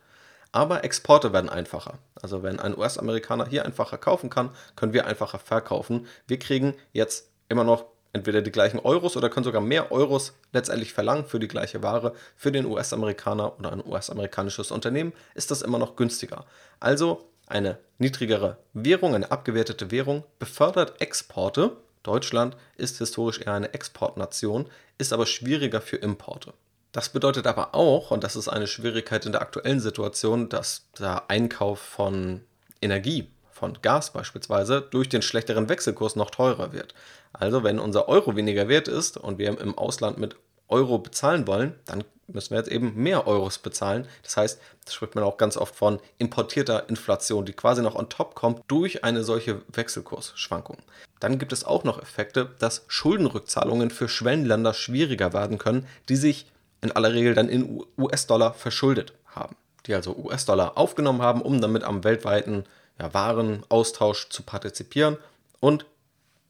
Aber 0.51 0.83
Exporte 0.83 1.31
werden 1.31 1.49
einfacher. 1.49 1.99
Also 2.21 2.43
wenn 2.43 2.59
ein 2.59 2.77
US-Amerikaner 2.77 3.47
hier 3.47 3.63
einfacher 3.63 3.97
kaufen 3.97 4.29
kann, 4.29 4.49
können 4.75 4.91
wir 4.91 5.07
einfacher 5.07 5.39
verkaufen. 5.39 6.07
Wir 6.27 6.39
kriegen 6.39 6.73
jetzt 6.91 7.29
immer 7.47 7.63
noch 7.63 7.85
entweder 8.11 8.41
die 8.41 8.51
gleichen 8.51 8.79
Euros 8.79 9.15
oder 9.15 9.29
können 9.29 9.45
sogar 9.45 9.61
mehr 9.61 9.93
Euros 9.93 10.33
letztendlich 10.51 10.91
verlangen 10.91 11.23
für 11.23 11.39
die 11.39 11.47
gleiche 11.47 11.81
Ware. 11.81 12.11
Für 12.35 12.51
den 12.51 12.65
US-Amerikaner 12.65 13.57
oder 13.57 13.71
ein 13.71 13.85
US-amerikanisches 13.85 14.71
Unternehmen 14.71 15.13
ist 15.35 15.51
das 15.51 15.61
immer 15.61 15.79
noch 15.79 15.95
günstiger. 15.95 16.43
Also 16.81 17.29
eine 17.47 17.77
niedrigere 17.97 18.57
Währung, 18.73 19.15
eine 19.15 19.31
abgewertete 19.31 19.89
Währung 19.89 20.25
befördert 20.37 20.99
Exporte 20.99 21.77
Deutschland 22.05 22.55
ist 22.77 22.99
historisch 22.99 23.41
eher 23.41 23.53
eine 23.53 23.73
Exportnation, 23.73 24.67
ist 24.97 25.11
aber 25.11 25.25
schwieriger 25.25 25.81
für 25.81 25.97
Importe. 25.97 26.53
Das 26.91 27.09
bedeutet 27.09 27.45
aber 27.47 27.75
auch, 27.75 28.11
und 28.11 28.23
das 28.23 28.35
ist 28.35 28.47
eine 28.47 28.67
Schwierigkeit 28.67 29.25
in 29.25 29.33
der 29.33 29.41
aktuellen 29.41 29.79
Situation, 29.79 30.47
dass 30.47 30.85
der 30.97 31.29
Einkauf 31.29 31.79
von 31.79 32.41
Energie, 32.81 33.27
von 33.51 33.77
Gas 33.81 34.13
beispielsweise, 34.13 34.81
durch 34.81 35.09
den 35.09 35.21
schlechteren 35.21 35.67
Wechselkurs 35.67 36.15
noch 36.15 36.29
teurer 36.29 36.71
wird. 36.71 36.93
Also 37.33 37.63
wenn 37.63 37.79
unser 37.79 38.07
Euro 38.07 38.35
weniger 38.35 38.69
wert 38.69 38.87
ist 38.87 39.17
und 39.17 39.39
wir 39.39 39.59
im 39.59 39.77
Ausland 39.77 40.17
mit 40.17 40.37
Euro 40.67 40.99
bezahlen 40.99 41.47
wollen, 41.47 41.75
dann 41.85 42.03
müssen 42.27 42.51
wir 42.51 42.57
jetzt 42.57 42.71
eben 42.71 42.95
mehr 42.95 43.27
Euros 43.27 43.59
bezahlen. 43.59 44.07
Das 44.23 44.37
heißt, 44.37 44.61
das 44.85 44.93
spricht 44.93 45.15
man 45.15 45.23
auch 45.23 45.37
ganz 45.37 45.57
oft 45.57 45.75
von 45.75 45.99
importierter 46.17 46.89
Inflation, 46.89 47.45
die 47.45 47.53
quasi 47.53 47.81
noch 47.81 47.95
on 47.95 48.09
top 48.09 48.35
kommt 48.35 48.61
durch 48.67 49.03
eine 49.03 49.23
solche 49.23 49.61
Wechselkursschwankung. 49.67 50.77
Dann 51.19 51.39
gibt 51.39 51.53
es 51.53 51.63
auch 51.63 51.83
noch 51.83 52.01
Effekte, 52.01 52.49
dass 52.59 52.85
Schuldenrückzahlungen 52.87 53.89
für 53.89 54.09
Schwellenländer 54.09 54.73
schwieriger 54.73 55.33
werden 55.33 55.57
können, 55.57 55.87
die 56.09 56.15
sich 56.15 56.47
in 56.81 56.91
aller 56.91 57.13
Regel 57.13 57.33
dann 57.33 57.49
in 57.49 57.83
US-Dollar 57.97 58.53
verschuldet 58.53 59.13
haben. 59.27 59.55
Die 59.85 59.93
also 59.93 60.15
US-Dollar 60.15 60.77
aufgenommen 60.77 61.21
haben, 61.21 61.41
um 61.41 61.61
damit 61.61 61.83
am 61.83 62.03
weltweiten 62.03 62.65
ja, 62.99 63.13
Warenaustausch 63.13 64.29
zu 64.29 64.43
partizipieren 64.43 65.17
und 65.59 65.85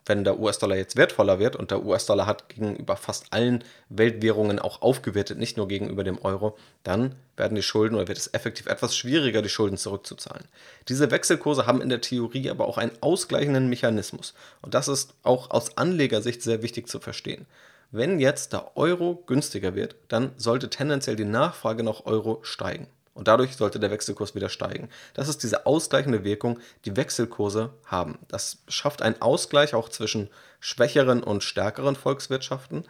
wenn 0.06 0.24
der 0.24 0.40
US-Dollar 0.40 0.76
jetzt 0.76 0.96
wertvoller 0.96 1.40
wird 1.40 1.56
und 1.56 1.72
der 1.72 1.84
US-Dollar 1.84 2.28
hat 2.28 2.50
gegenüber 2.50 2.96
fast 2.96 3.32
allen 3.32 3.64
Weltwährungen 3.90 4.60
auch 4.60 4.82
aufgewertet, 4.82 5.38
nicht 5.38 5.58
nur 5.58 5.68
gegenüber 5.68 6.04
dem 6.04 6.22
Euro, 6.24 6.58
dann 6.84 7.16
werden 7.38 7.56
die 7.56 7.64
Schulden 7.64 7.96
oder 7.96 8.08
wird 8.08 8.18
es 8.18 8.34
effektiv 8.34 8.68
etwas 8.68 8.96
schwieriger, 8.96 9.42
die 9.42 9.50
Schulden 9.50 9.78
zurückzuzahlen. 9.78 10.46
Diese 10.88 11.12
Wechselkurse 11.12 11.66
haben 11.66 11.82
in 11.82 11.90
der 11.90 12.02
Theorie 12.02 12.50
aber 12.50 12.68
auch 12.68 12.78
einen 12.78 12.92
ausgleichenden 13.02 13.68
Mechanismus. 13.68 14.34
Und 14.62 14.74
das 14.74 14.88
ist 14.88 15.14
auch 15.24 15.52
aus 15.52 15.78
Anlegersicht 15.78 16.42
sehr 16.42 16.62
wichtig 16.62 16.88
zu 16.88 17.00
verstehen. 17.00 17.46
Wenn 17.92 18.20
jetzt 18.20 18.54
der 18.54 18.76
Euro 18.78 19.24
günstiger 19.26 19.76
wird, 19.76 19.96
dann 20.08 20.32
sollte 20.38 20.70
tendenziell 20.70 21.16
die 21.16 21.26
Nachfrage 21.26 21.84
nach 21.84 22.06
Euro 22.06 22.40
steigen. 22.44 22.88
Und 23.16 23.30
dadurch 23.30 23.56
sollte 23.56 23.80
der 23.80 23.92
Wechselkurs 23.92 24.36
wieder 24.36 24.50
steigen. 24.50 24.90
Das 25.14 25.30
ist 25.30 25.42
diese 25.42 25.66
ausgleichende 25.66 26.26
Wirkung, 26.26 26.60
die 26.84 26.98
Wechselkurse 26.98 27.72
haben. 27.86 28.20
Das 28.28 28.58
schafft 28.68 29.02
einen 29.02 29.22
Ausgleich 29.22 29.74
auch 29.74 29.88
zwischen 29.88 30.30
schwächeren 30.60 31.24
und 31.24 31.42
stärkeren 31.42 31.96
Volkswirtschaften, 31.96 32.84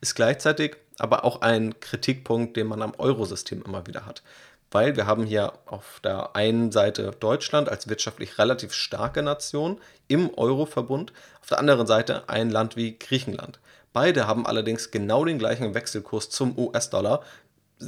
ist 0.00 0.14
gleichzeitig 0.14 0.76
aber 0.98 1.24
auch 1.24 1.40
ein 1.40 1.80
Kritikpunkt, 1.80 2.56
den 2.56 2.68
man 2.68 2.80
am 2.80 2.94
Eurosystem 2.96 3.62
immer 3.62 3.86
wieder 3.86 4.06
hat. 4.06 4.22
Weil 4.70 4.96
wir 4.96 5.06
haben 5.06 5.24
hier 5.24 5.52
auf 5.66 6.00
der 6.02 6.36
einen 6.36 6.70
Seite 6.70 7.10
Deutschland 7.18 7.68
als 7.68 7.88
wirtschaftlich 7.88 8.38
relativ 8.38 8.72
starke 8.72 9.22
Nation 9.22 9.80
im 10.06 10.30
Euroverbund, 10.34 11.12
auf 11.40 11.48
der 11.48 11.58
anderen 11.58 11.88
Seite 11.88 12.28
ein 12.28 12.50
Land 12.50 12.76
wie 12.76 12.98
Griechenland. 12.98 13.58
Beide 13.92 14.26
haben 14.26 14.46
allerdings 14.46 14.90
genau 14.90 15.24
den 15.24 15.38
gleichen 15.38 15.74
Wechselkurs 15.74 16.30
zum 16.30 16.58
US-Dollar, 16.58 17.22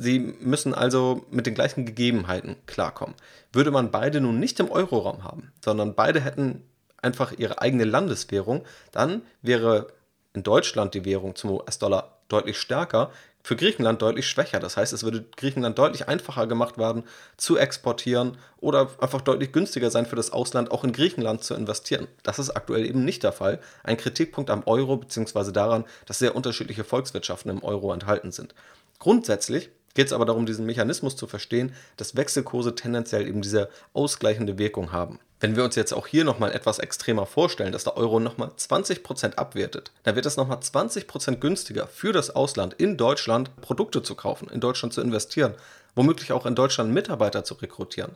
Sie 0.02 0.18
müssen 0.18 0.74
also 0.74 1.24
mit 1.30 1.46
den 1.46 1.54
gleichen 1.54 1.86
Gegebenheiten 1.86 2.56
klarkommen. 2.66 3.14
Würde 3.52 3.70
man 3.70 3.90
beide 3.90 4.20
nun 4.20 4.40
nicht 4.40 4.58
im 4.60 4.70
Euroraum 4.70 5.24
haben, 5.24 5.52
sondern 5.64 5.94
beide 5.94 6.20
hätten 6.20 6.62
einfach 7.00 7.32
ihre 7.36 7.60
eigene 7.60 7.84
Landeswährung, 7.84 8.64
dann 8.90 9.22
wäre 9.42 9.88
in 10.32 10.42
Deutschland 10.42 10.94
die 10.94 11.04
Währung 11.04 11.36
zum 11.36 11.50
US-Dollar 11.50 12.18
deutlich 12.28 12.58
stärker, 12.58 13.10
für 13.44 13.56
Griechenland 13.56 14.00
deutlich 14.00 14.26
schwächer. 14.26 14.58
Das 14.58 14.78
heißt, 14.78 14.94
es 14.94 15.04
würde 15.04 15.26
Griechenland 15.36 15.78
deutlich 15.78 16.08
einfacher 16.08 16.46
gemacht 16.46 16.78
werden, 16.78 17.04
zu 17.36 17.58
exportieren 17.58 18.38
oder 18.56 18.88
einfach 19.00 19.20
deutlich 19.20 19.52
günstiger 19.52 19.90
sein 19.90 20.06
für 20.06 20.16
das 20.16 20.32
Ausland, 20.32 20.70
auch 20.70 20.82
in 20.82 20.92
Griechenland 20.92 21.44
zu 21.44 21.54
investieren. 21.54 22.08
Das 22.22 22.38
ist 22.38 22.50
aktuell 22.50 22.86
eben 22.86 23.04
nicht 23.04 23.22
der 23.22 23.32
Fall. 23.32 23.60
Ein 23.82 23.98
Kritikpunkt 23.98 24.48
am 24.48 24.62
Euro 24.64 24.96
bzw. 24.96 25.52
daran, 25.52 25.84
dass 26.06 26.18
sehr 26.18 26.34
unterschiedliche 26.34 26.84
Volkswirtschaften 26.84 27.50
im 27.50 27.62
Euro 27.62 27.92
enthalten 27.92 28.32
sind. 28.32 28.54
Grundsätzlich 28.98 29.70
geht 29.94 30.06
es 30.06 30.12
aber 30.12 30.26
darum, 30.26 30.46
diesen 30.46 30.66
Mechanismus 30.66 31.16
zu 31.16 31.26
verstehen, 31.26 31.72
dass 31.96 32.16
Wechselkurse 32.16 32.74
tendenziell 32.74 33.26
eben 33.26 33.42
diese 33.42 33.70
ausgleichende 33.92 34.58
Wirkung 34.58 34.92
haben. 34.92 35.18
Wenn 35.40 35.56
wir 35.56 35.64
uns 35.64 35.76
jetzt 35.76 35.92
auch 35.92 36.06
hier 36.06 36.24
nochmal 36.24 36.52
etwas 36.52 36.78
extremer 36.78 37.26
vorstellen, 37.26 37.72
dass 37.72 37.84
der 37.84 37.96
Euro 37.96 38.18
nochmal 38.18 38.48
20% 38.56 39.34
abwertet, 39.34 39.92
dann 40.02 40.16
wird 40.16 40.26
es 40.26 40.36
nochmal 40.36 40.58
20% 40.58 41.36
günstiger 41.36 41.86
für 41.86 42.12
das 42.12 42.34
Ausland 42.34 42.74
in 42.74 42.96
Deutschland 42.96 43.54
Produkte 43.60 44.02
zu 44.02 44.14
kaufen, 44.14 44.48
in 44.48 44.60
Deutschland 44.60 44.94
zu 44.94 45.00
investieren, 45.00 45.54
womöglich 45.94 46.32
auch 46.32 46.46
in 46.46 46.54
Deutschland 46.54 46.92
Mitarbeiter 46.92 47.44
zu 47.44 47.54
rekrutieren. 47.54 48.12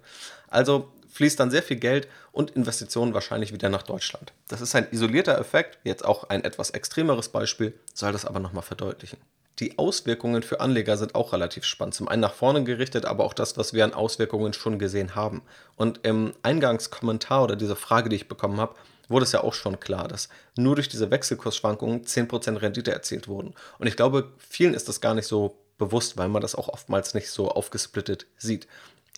Also 0.48 0.88
fließt 1.12 1.38
dann 1.38 1.50
sehr 1.50 1.62
viel 1.62 1.76
Geld 1.76 2.08
und 2.32 2.52
Investitionen 2.52 3.12
wahrscheinlich 3.12 3.52
wieder 3.52 3.68
nach 3.68 3.82
Deutschland. 3.82 4.32
Das 4.48 4.60
ist 4.60 4.74
ein 4.74 4.90
isolierter 4.90 5.38
Effekt, 5.38 5.78
jetzt 5.84 6.04
auch 6.04 6.24
ein 6.24 6.44
etwas 6.44 6.70
extremeres 6.70 7.28
Beispiel, 7.28 7.74
soll 7.92 8.12
das 8.12 8.24
aber 8.24 8.40
nochmal 8.40 8.62
verdeutlichen. 8.62 9.18
Die 9.58 9.76
Auswirkungen 9.78 10.42
für 10.42 10.60
Anleger 10.60 10.96
sind 10.96 11.14
auch 11.16 11.32
relativ 11.32 11.64
spannend. 11.64 11.94
Zum 11.94 12.08
einen 12.08 12.22
nach 12.22 12.34
vorne 12.34 12.62
gerichtet, 12.62 13.06
aber 13.06 13.24
auch 13.24 13.34
das, 13.34 13.56
was 13.56 13.72
wir 13.72 13.84
an 13.84 13.92
Auswirkungen 13.92 14.52
schon 14.52 14.78
gesehen 14.78 15.16
haben. 15.16 15.42
Und 15.74 16.00
im 16.04 16.32
Eingangskommentar 16.42 17.42
oder 17.42 17.56
diese 17.56 17.74
Frage, 17.74 18.08
die 18.08 18.16
ich 18.16 18.28
bekommen 18.28 18.60
habe, 18.60 18.76
wurde 19.08 19.24
es 19.24 19.32
ja 19.32 19.42
auch 19.42 19.54
schon 19.54 19.80
klar, 19.80 20.06
dass 20.06 20.28
nur 20.56 20.76
durch 20.76 20.88
diese 20.88 21.10
Wechselkursschwankungen 21.10 22.04
10% 22.04 22.60
Rendite 22.60 22.92
erzielt 22.92 23.26
wurden. 23.26 23.54
Und 23.78 23.86
ich 23.86 23.96
glaube, 23.96 24.32
vielen 24.38 24.74
ist 24.74 24.88
das 24.88 25.00
gar 25.00 25.14
nicht 25.14 25.26
so 25.26 25.56
bewusst, 25.76 26.16
weil 26.16 26.28
man 26.28 26.42
das 26.42 26.54
auch 26.54 26.68
oftmals 26.68 27.14
nicht 27.14 27.30
so 27.30 27.50
aufgesplittet 27.50 28.26
sieht. 28.36 28.68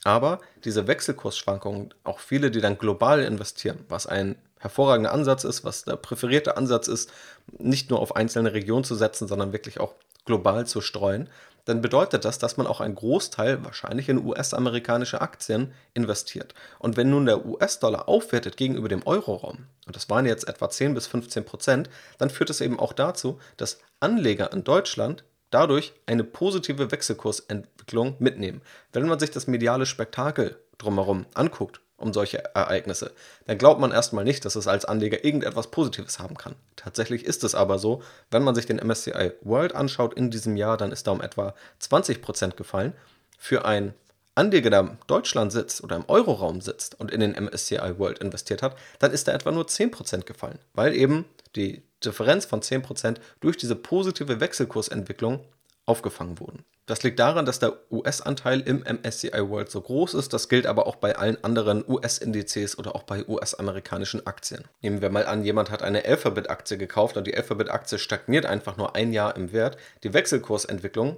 Aber 0.04 0.40
diese 0.64 0.87
Wechselkursschwankungen, 0.87 1.92
auch 2.04 2.20
viele, 2.20 2.50
die 2.50 2.61
dann 2.61 2.78
global 2.78 3.23
investieren, 3.23 3.85
was 3.88 4.06
ein 4.06 4.37
hervorragender 4.59 5.12
Ansatz 5.12 5.44
ist, 5.44 5.64
was 5.64 5.85
der 5.85 5.97
präferierte 5.97 6.56
Ansatz 6.56 6.88
ist, 6.88 7.11
nicht 7.59 7.90
nur 7.90 8.00
auf 8.00 8.16
einzelne 8.16 8.52
Regionen 8.52 8.85
zu 8.85 8.94
setzen, 8.94 9.28
sondern 9.28 9.52
wirklich 9.52 9.80
auch 9.80 9.94
global 10.31 10.65
zu 10.65 10.81
streuen, 10.81 11.29
dann 11.65 11.83
bedeutet 11.83 12.25
das, 12.25 12.39
dass 12.39 12.57
man 12.57 12.67
auch 12.67 12.81
einen 12.81 12.95
Großteil 12.95 13.65
wahrscheinlich 13.65 14.09
in 14.09 14.25
US-amerikanische 14.25 15.21
Aktien 15.21 15.73
investiert. 15.93 16.55
Und 16.79 16.97
wenn 16.97 17.11
nun 17.11 17.27
der 17.27 17.45
US-Dollar 17.45 18.09
aufwertet 18.09 18.57
gegenüber 18.57 18.89
dem 18.89 19.07
Euro-Raum, 19.07 19.67
und 19.87 19.97
das 19.97 20.09
waren 20.09 20.25
jetzt 20.25 20.49
etwa 20.49 20.71
10 20.71 20.95
bis 20.95 21.09
15 21.09 21.45
Prozent, 21.45 21.91
dann 22.19 22.31
führt 22.31 22.51
es 22.51 22.61
eben 22.61 22.79
auch 22.79 22.93
dazu, 22.93 23.41
dass 23.57 23.81
Anleger 23.99 24.53
in 24.53 24.65
Deutschland 24.65 25.25
dadurch 25.51 25.93
eine 26.07 26.25
positive 26.25 26.93
Wechselkursentwicklung 26.93 28.15
mitnehmen. 28.21 28.63
Wenn 28.93 29.09
man 29.09 29.19
sich 29.19 29.33
das 29.33 29.49
mediale 29.49 29.85
Spektakel 29.85 30.57
drumherum 30.79 31.27
anguckt, 31.35 31.81
um 32.00 32.12
solche 32.12 32.45
Ereignisse, 32.54 33.12
dann 33.47 33.59
glaubt 33.59 33.80
man 33.80 33.92
erstmal 33.92 34.25
nicht, 34.25 34.45
dass 34.45 34.57
es 34.57 34.66
als 34.66 34.85
Anleger 34.85 35.25
irgendetwas 35.25 35.71
Positives 35.71 36.19
haben 36.19 36.37
kann. 36.37 36.57
Tatsächlich 36.76 37.25
ist 37.25 37.45
es 37.45 37.54
aber 37.54 37.78
so, 37.78 38.02
wenn 38.30 38.42
man 38.42 38.54
sich 38.54 38.66
den 38.66 38.78
MSCI 38.78 39.33
World 39.42 39.75
anschaut 39.75 40.14
in 40.14 40.30
diesem 40.30 40.57
Jahr, 40.57 40.76
dann 40.76 40.92
ist 40.92 41.07
da 41.07 41.12
um 41.12 41.21
etwa 41.21 41.54
20% 41.80 42.57
gefallen. 42.57 42.95
Für 43.38 43.64
einen 43.64 43.95
Anleger, 44.35 44.71
der 44.71 44.80
in 44.80 44.99
Deutschland 45.07 45.52
sitzt 45.52 45.83
oder 45.83 45.97
im 45.97 46.09
Euroraum 46.09 46.61
sitzt 46.61 46.99
und 46.99 47.11
in 47.11 47.21
den 47.21 47.33
MSCI 47.33 47.99
World 47.99 48.19
investiert 48.21 48.62
hat, 48.62 48.76
dann 48.99 49.12
ist 49.12 49.28
da 49.28 49.33
etwa 49.33 49.50
nur 49.50 49.64
10% 49.64 50.25
gefallen, 50.25 50.59
weil 50.73 50.95
eben 50.95 51.26
die 51.57 51.83
Differenz 52.04 52.47
von 52.47 52.62
10% 52.62 53.16
durch 53.40 53.57
diese 53.57 53.76
positive 53.76 54.40
Wechselkursentwicklung 54.40 55.45
aufgefangen 55.85 56.38
wurden. 56.38 56.64
Das 56.87 57.03
liegt 57.03 57.21
daran, 57.21 57.47
dass 57.47 57.61
der 57.61 57.75
US-Anteil 57.91 58.61
im 58.61 58.83
MSCI 58.83 59.49
World 59.49 59.71
so 59.71 59.81
groß 59.81 60.15
ist. 60.15 60.33
Das 60.33 60.49
gilt 60.49 60.67
aber 60.67 60.87
auch 60.87 60.97
bei 60.97 61.17
allen 61.17 61.43
anderen 61.45 61.85
US-Indizes 61.87 62.79
oder 62.79 62.97
auch 62.97 63.05
bei 63.05 63.27
US-amerikanischen 63.29 64.27
Aktien. 64.27 64.65
Nehmen 64.81 65.01
wir 65.01 65.11
mal 65.11 65.27
an, 65.27 65.45
jemand 65.45 65.71
hat 65.71 65.83
eine 65.83 66.05
Alphabet-Aktie 66.05 66.79
gekauft 66.79 67.17
und 67.17 67.27
die 67.27 67.37
Alphabet-Aktie 67.37 67.99
stagniert 67.99 68.45
einfach 68.45 68.77
nur 68.77 68.97
ein 68.97 69.13
Jahr 69.13 69.37
im 69.37 69.53
Wert. 69.53 69.77
Die 70.03 70.13
Wechselkursentwicklung 70.13 71.17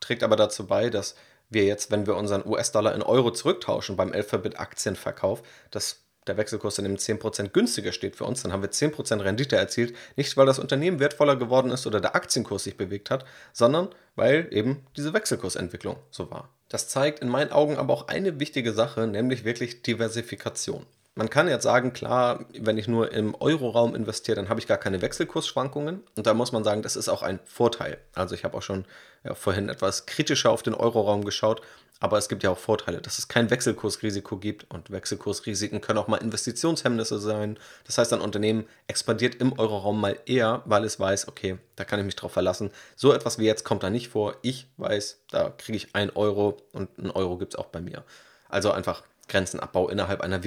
trägt 0.00 0.22
aber 0.22 0.36
dazu 0.36 0.66
bei, 0.66 0.90
dass 0.90 1.16
wir 1.50 1.64
jetzt, 1.64 1.90
wenn 1.90 2.06
wir 2.06 2.16
unseren 2.16 2.46
US-Dollar 2.46 2.94
in 2.94 3.02
Euro 3.02 3.30
zurücktauschen 3.32 3.96
beim 3.96 4.12
Alphabet-Aktienverkauf, 4.12 5.42
dass 5.70 6.04
der 6.28 6.36
Wechselkurs 6.36 6.76
dann 6.76 6.84
eben 6.84 6.96
10% 6.96 7.48
günstiger 7.50 7.92
steht 7.92 8.16
für 8.16 8.24
uns, 8.24 8.42
dann 8.42 8.52
haben 8.52 8.62
wir 8.62 8.70
10% 8.70 9.24
Rendite 9.24 9.56
erzielt. 9.56 9.94
Nicht, 10.16 10.36
weil 10.36 10.46
das 10.46 10.58
Unternehmen 10.58 11.00
wertvoller 11.00 11.36
geworden 11.36 11.70
ist 11.70 11.86
oder 11.86 12.00
der 12.00 12.14
Aktienkurs 12.14 12.64
sich 12.64 12.76
bewegt 12.76 13.10
hat, 13.10 13.24
sondern 13.52 13.88
weil 14.14 14.48
eben 14.50 14.86
diese 14.96 15.12
Wechselkursentwicklung 15.12 15.96
so 16.10 16.30
war. 16.30 16.50
Das 16.68 16.88
zeigt 16.88 17.20
in 17.20 17.28
meinen 17.28 17.50
Augen 17.50 17.76
aber 17.76 17.94
auch 17.94 18.08
eine 18.08 18.38
wichtige 18.38 18.72
Sache, 18.72 19.06
nämlich 19.06 19.44
wirklich 19.44 19.82
Diversifikation. 19.82 20.86
Man 21.18 21.30
kann 21.30 21.48
jetzt 21.48 21.64
sagen, 21.64 21.92
klar, 21.92 22.44
wenn 22.60 22.78
ich 22.78 22.86
nur 22.86 23.10
im 23.10 23.34
Euroraum 23.34 23.96
investiere, 23.96 24.36
dann 24.36 24.48
habe 24.48 24.60
ich 24.60 24.68
gar 24.68 24.78
keine 24.78 25.02
Wechselkursschwankungen. 25.02 26.04
Und 26.14 26.26
da 26.28 26.32
muss 26.32 26.52
man 26.52 26.62
sagen, 26.62 26.82
das 26.82 26.94
ist 26.94 27.08
auch 27.08 27.22
ein 27.22 27.40
Vorteil. 27.44 27.98
Also 28.14 28.36
ich 28.36 28.44
habe 28.44 28.56
auch 28.56 28.62
schon 28.62 28.84
ja, 29.24 29.34
vorhin 29.34 29.68
etwas 29.68 30.06
kritischer 30.06 30.52
auf 30.52 30.62
den 30.62 30.74
Euroraum 30.74 31.24
geschaut. 31.24 31.60
Aber 31.98 32.18
es 32.18 32.28
gibt 32.28 32.44
ja 32.44 32.50
auch 32.50 32.58
Vorteile, 32.58 33.00
dass 33.00 33.18
es 33.18 33.26
kein 33.26 33.50
Wechselkursrisiko 33.50 34.36
gibt 34.36 34.72
und 34.72 34.92
Wechselkursrisiken 34.92 35.80
können 35.80 35.98
auch 35.98 36.06
mal 36.06 36.18
Investitionshemmnisse 36.18 37.18
sein. 37.18 37.58
Das 37.84 37.98
heißt, 37.98 38.12
ein 38.12 38.20
Unternehmen 38.20 38.68
expandiert 38.86 39.34
im 39.40 39.58
Euroraum 39.58 40.00
mal 40.00 40.16
eher, 40.24 40.62
weil 40.66 40.84
es 40.84 41.00
weiß, 41.00 41.26
okay, 41.26 41.58
da 41.74 41.84
kann 41.84 41.98
ich 41.98 42.06
mich 42.06 42.14
drauf 42.14 42.30
verlassen. 42.30 42.70
So 42.94 43.12
etwas 43.12 43.40
wie 43.40 43.44
jetzt 43.44 43.64
kommt 43.64 43.82
da 43.82 43.90
nicht 43.90 44.06
vor. 44.06 44.36
Ich 44.42 44.68
weiß, 44.76 45.22
da 45.32 45.50
kriege 45.50 45.78
ich 45.78 45.96
ein 45.96 46.10
Euro 46.10 46.58
und 46.72 46.96
ein 46.96 47.10
Euro 47.10 47.38
gibt 47.38 47.54
es 47.54 47.58
auch 47.58 47.66
bei 47.66 47.80
mir. 47.80 48.04
Also 48.48 48.70
einfach 48.70 49.02
Grenzenabbau 49.26 49.88
innerhalb 49.88 50.20
einer 50.20 50.44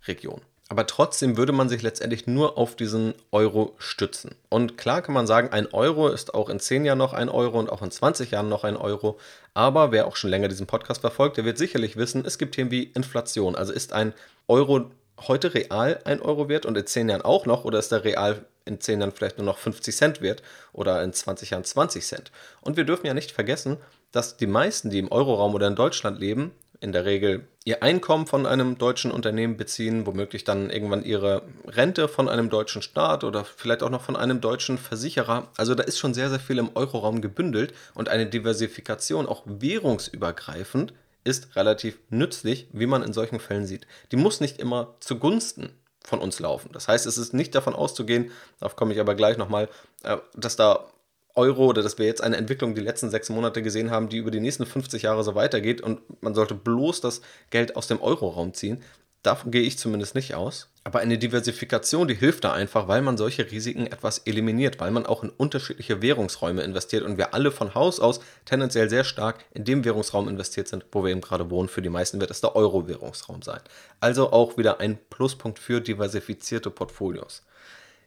Währungsregion. 0.00 0.40
Aber 0.68 0.86
trotzdem 0.86 1.36
würde 1.36 1.52
man 1.52 1.68
sich 1.68 1.82
letztendlich 1.82 2.28
nur 2.28 2.56
auf 2.56 2.76
diesen 2.76 3.14
Euro 3.32 3.74
stützen. 3.78 4.36
Und 4.50 4.78
klar 4.78 5.02
kann 5.02 5.14
man 5.14 5.26
sagen, 5.26 5.48
ein 5.50 5.66
Euro 5.72 6.08
ist 6.08 6.32
auch 6.32 6.48
in 6.48 6.60
10 6.60 6.84
Jahren 6.84 6.98
noch 6.98 7.12
ein 7.12 7.28
Euro 7.28 7.58
und 7.58 7.72
auch 7.72 7.82
in 7.82 7.90
20 7.90 8.30
Jahren 8.30 8.48
noch 8.48 8.62
ein 8.62 8.76
Euro. 8.76 9.18
Aber 9.52 9.90
wer 9.90 10.06
auch 10.06 10.14
schon 10.14 10.30
länger 10.30 10.46
diesen 10.46 10.68
Podcast 10.68 11.00
verfolgt, 11.00 11.38
der 11.38 11.44
wird 11.44 11.58
sicherlich 11.58 11.96
wissen, 11.96 12.24
es 12.24 12.38
gibt 12.38 12.54
Themen 12.54 12.70
wie 12.70 12.84
Inflation. 12.84 13.56
Also 13.56 13.72
ist 13.72 13.92
ein 13.92 14.14
Euro 14.46 14.90
heute 15.26 15.52
real 15.52 16.00
ein 16.04 16.22
Euro 16.22 16.48
wert 16.48 16.64
und 16.66 16.78
in 16.78 16.86
10 16.86 17.08
Jahren 17.08 17.22
auch 17.22 17.46
noch 17.46 17.64
oder 17.64 17.78
ist 17.78 17.92
er 17.92 18.04
real 18.04 18.46
in 18.64 18.80
10 18.80 19.00
Jahren 19.00 19.12
vielleicht 19.12 19.38
nur 19.38 19.44
noch 19.44 19.58
50 19.58 19.94
Cent 19.94 20.22
wert 20.22 20.42
oder 20.72 21.02
in 21.02 21.12
20 21.12 21.50
Jahren 21.50 21.64
20 21.64 22.06
Cent? 22.06 22.30
Und 22.60 22.76
wir 22.76 22.84
dürfen 22.84 23.06
ja 23.06 23.12
nicht 23.12 23.32
vergessen, 23.32 23.76
dass 24.12 24.36
die 24.36 24.46
meisten, 24.46 24.88
die 24.88 24.98
im 24.98 25.10
Euroraum 25.10 25.54
oder 25.54 25.66
in 25.66 25.76
Deutschland 25.76 26.20
leben, 26.20 26.52
in 26.80 26.92
der 26.92 27.04
Regel 27.04 27.46
ihr 27.64 27.82
Einkommen 27.82 28.26
von 28.26 28.46
einem 28.46 28.78
deutschen 28.78 29.10
Unternehmen 29.10 29.56
beziehen, 29.56 30.06
womöglich 30.06 30.44
dann 30.44 30.70
irgendwann 30.70 31.04
ihre 31.04 31.42
Rente 31.66 32.08
von 32.08 32.28
einem 32.28 32.48
deutschen 32.48 32.80
Staat 32.80 33.22
oder 33.22 33.44
vielleicht 33.44 33.82
auch 33.82 33.90
noch 33.90 34.02
von 34.02 34.16
einem 34.16 34.40
deutschen 34.40 34.78
Versicherer. 34.78 35.48
Also 35.56 35.74
da 35.74 35.82
ist 35.82 35.98
schon 35.98 36.14
sehr, 36.14 36.30
sehr 36.30 36.40
viel 36.40 36.58
im 36.58 36.70
Euroraum 36.74 37.20
gebündelt 37.20 37.74
und 37.94 38.08
eine 38.08 38.26
Diversifikation, 38.26 39.26
auch 39.26 39.42
währungsübergreifend, 39.44 40.94
ist 41.22 41.54
relativ 41.54 41.98
nützlich, 42.08 42.66
wie 42.72 42.86
man 42.86 43.02
in 43.02 43.12
solchen 43.12 43.40
Fällen 43.40 43.66
sieht. 43.66 43.86
Die 44.10 44.16
muss 44.16 44.40
nicht 44.40 44.58
immer 44.58 44.94
zugunsten 45.00 45.70
von 46.02 46.18
uns 46.18 46.40
laufen. 46.40 46.70
Das 46.72 46.88
heißt, 46.88 47.04
es 47.06 47.18
ist 47.18 47.34
nicht 47.34 47.54
davon 47.54 47.74
auszugehen, 47.74 48.30
darauf 48.58 48.74
komme 48.74 48.94
ich 48.94 49.00
aber 49.00 49.14
gleich 49.14 49.36
nochmal, 49.36 49.68
äh, 50.02 50.16
dass 50.34 50.56
da 50.56 50.86
Euro 51.34 51.66
oder 51.66 51.82
dass 51.82 51.98
wir 51.98 52.06
jetzt 52.06 52.22
eine 52.22 52.36
Entwicklung 52.36 52.74
die 52.74 52.80
letzten 52.80 53.10
sechs 53.10 53.28
Monate 53.28 53.62
gesehen 53.62 53.90
haben, 53.90 54.08
die 54.08 54.18
über 54.18 54.30
die 54.30 54.40
nächsten 54.40 54.66
50 54.66 55.02
Jahre 55.02 55.24
so 55.24 55.34
weitergeht 55.34 55.80
und 55.80 56.00
man 56.22 56.34
sollte 56.34 56.54
bloß 56.54 57.00
das 57.00 57.20
Geld 57.50 57.76
aus 57.76 57.86
dem 57.86 58.00
Euroraum 58.00 58.54
ziehen. 58.54 58.82
Davon 59.22 59.50
gehe 59.50 59.62
ich 59.62 59.76
zumindest 59.76 60.14
nicht 60.14 60.34
aus. 60.34 60.68
Aber 60.82 61.00
eine 61.00 61.18
Diversifikation, 61.18 62.08
die 62.08 62.14
hilft 62.14 62.44
da 62.44 62.54
einfach, 62.54 62.88
weil 62.88 63.02
man 63.02 63.18
solche 63.18 63.50
Risiken 63.50 63.86
etwas 63.86 64.20
eliminiert, 64.20 64.80
weil 64.80 64.90
man 64.90 65.04
auch 65.04 65.22
in 65.22 65.28
unterschiedliche 65.28 66.00
Währungsräume 66.00 66.62
investiert 66.62 67.04
und 67.04 67.18
wir 67.18 67.34
alle 67.34 67.50
von 67.50 67.74
Haus 67.74 68.00
aus 68.00 68.20
tendenziell 68.46 68.88
sehr 68.88 69.04
stark 69.04 69.44
in 69.52 69.64
dem 69.64 69.84
Währungsraum 69.84 70.26
investiert 70.26 70.68
sind, 70.68 70.86
wo 70.90 71.04
wir 71.04 71.10
eben 71.10 71.20
gerade 71.20 71.50
wohnen. 71.50 71.68
Für 71.68 71.82
die 71.82 71.90
meisten 71.90 72.18
wird 72.18 72.30
es 72.30 72.40
der 72.40 72.56
Euro-Währungsraum 72.56 73.42
sein. 73.42 73.60
Also 74.00 74.32
auch 74.32 74.56
wieder 74.56 74.80
ein 74.80 74.98
Pluspunkt 75.10 75.58
für 75.58 75.82
diversifizierte 75.82 76.70
Portfolios. 76.70 77.42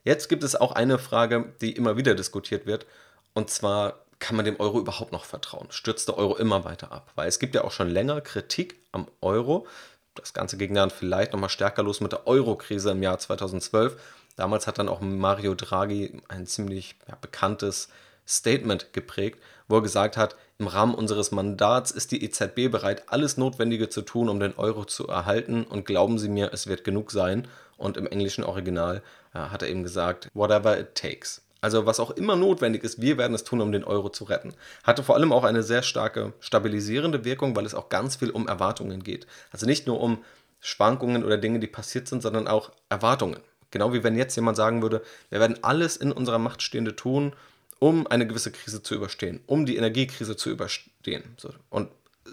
Jetzt 0.03 0.29
gibt 0.29 0.43
es 0.43 0.55
auch 0.55 0.71
eine 0.71 0.97
Frage, 0.97 1.53
die 1.61 1.73
immer 1.73 1.95
wieder 1.95 2.15
diskutiert 2.15 2.65
wird 2.65 2.87
und 3.33 3.49
zwar 3.49 4.03
kann 4.19 4.37
man 4.37 4.45
dem 4.45 4.59
Euro 4.59 4.79
überhaupt 4.79 5.11
noch 5.11 5.25
vertrauen? 5.25 5.67
Stürzt 5.69 6.07
der 6.07 6.17
Euro 6.17 6.37
immer 6.37 6.63
weiter 6.63 6.91
ab? 6.91 7.11
Weil 7.15 7.27
es 7.27 7.39
gibt 7.39 7.55
ja 7.55 7.63
auch 7.63 7.71
schon 7.71 7.89
länger 7.89 8.21
Kritik 8.21 8.77
am 8.93 9.07
Euro. 9.21 9.67
Das 10.15 10.33
Ganze 10.33 10.57
ging 10.57 10.73
dann 10.73 10.91
vielleicht 10.91 11.33
nochmal 11.33 11.49
stärker 11.49 11.83
los 11.83 11.99
mit 11.99 12.13
der 12.13 12.25
Euro-Krise 12.25 12.91
im 12.91 13.03
Jahr 13.03 13.19
2012. 13.19 13.99
Damals 14.35 14.65
hat 14.65 14.77
dann 14.79 14.87
auch 14.87 15.01
Mario 15.01 15.55
Draghi 15.55 16.21
ein 16.29 16.47
ziemlich 16.47 16.95
ja, 17.07 17.17
bekanntes 17.19 17.89
Statement 18.25 18.93
geprägt, 18.93 19.39
wo 19.67 19.77
er 19.77 19.81
gesagt 19.81 20.15
hat, 20.15 20.35
im 20.57 20.67
Rahmen 20.67 20.95
unseres 20.95 21.31
Mandats 21.31 21.91
ist 21.91 22.11
die 22.11 22.23
EZB 22.23 22.71
bereit, 22.71 23.03
alles 23.07 23.37
Notwendige 23.37 23.89
zu 23.89 24.01
tun, 24.01 24.29
um 24.29 24.39
den 24.39 24.55
Euro 24.55 24.85
zu 24.85 25.07
erhalten. 25.07 25.65
Und 25.65 25.85
glauben 25.85 26.17
Sie 26.17 26.29
mir, 26.29 26.51
es 26.53 26.67
wird 26.67 26.83
genug 26.83 27.11
sein. 27.11 27.47
Und 27.75 27.97
im 27.97 28.07
englischen 28.07 28.43
Original 28.43 29.01
äh, 29.33 29.39
hat 29.39 29.63
er 29.63 29.67
eben 29.67 29.83
gesagt, 29.83 30.29
whatever 30.33 30.79
it 30.79 30.95
takes. 30.95 31.41
Also 31.63 31.85
was 31.85 32.01
auch 32.01 32.11
immer 32.11 32.35
notwendig 32.35 32.83
ist, 32.83 33.01
wir 33.01 33.17
werden 33.17 33.33
es 33.33 33.45
tun, 33.45 33.61
um 33.61 33.71
den 33.71 33.85
Euro 33.85 34.09
zu 34.09 34.25
retten. 34.25 34.53
Hatte 34.83 35.01
vor 35.01 35.15
allem 35.15 35.31
auch 35.31 35.45
eine 35.45 35.63
sehr 35.63 35.81
starke 35.81 36.33
stabilisierende 36.41 37.23
Wirkung, 37.23 37.55
weil 37.55 37.65
es 37.65 37.73
auch 37.73 37.87
ganz 37.87 38.17
viel 38.17 38.31
um 38.31 38.49
Erwartungen 38.49 39.01
geht. 39.01 39.27
Also 39.53 39.65
nicht 39.65 39.87
nur 39.87 40.01
um 40.01 40.21
Schwankungen 40.59 41.23
oder 41.23 41.37
Dinge, 41.37 41.59
die 41.59 41.67
passiert 41.67 42.09
sind, 42.09 42.21
sondern 42.21 42.49
auch 42.49 42.71
Erwartungen. 42.89 43.39
Genau 43.71 43.93
wie 43.93 44.03
wenn 44.03 44.17
jetzt 44.17 44.35
jemand 44.35 44.57
sagen 44.57 44.81
würde, 44.81 45.03
wir 45.29 45.39
werden 45.39 45.57
alles 45.61 45.95
in 45.95 46.11
unserer 46.11 46.37
Macht 46.37 46.61
Stehende 46.61 46.97
tun, 46.97 47.31
um 47.79 48.07
eine 48.07 48.27
gewisse 48.27 48.51
Krise 48.51 48.83
zu 48.83 48.93
überstehen, 48.93 49.39
um 49.47 49.65
die 49.65 49.77
Energiekrise 49.77 50.35
zu 50.35 50.49
überstehen. 50.49 51.23
Und 51.69 51.87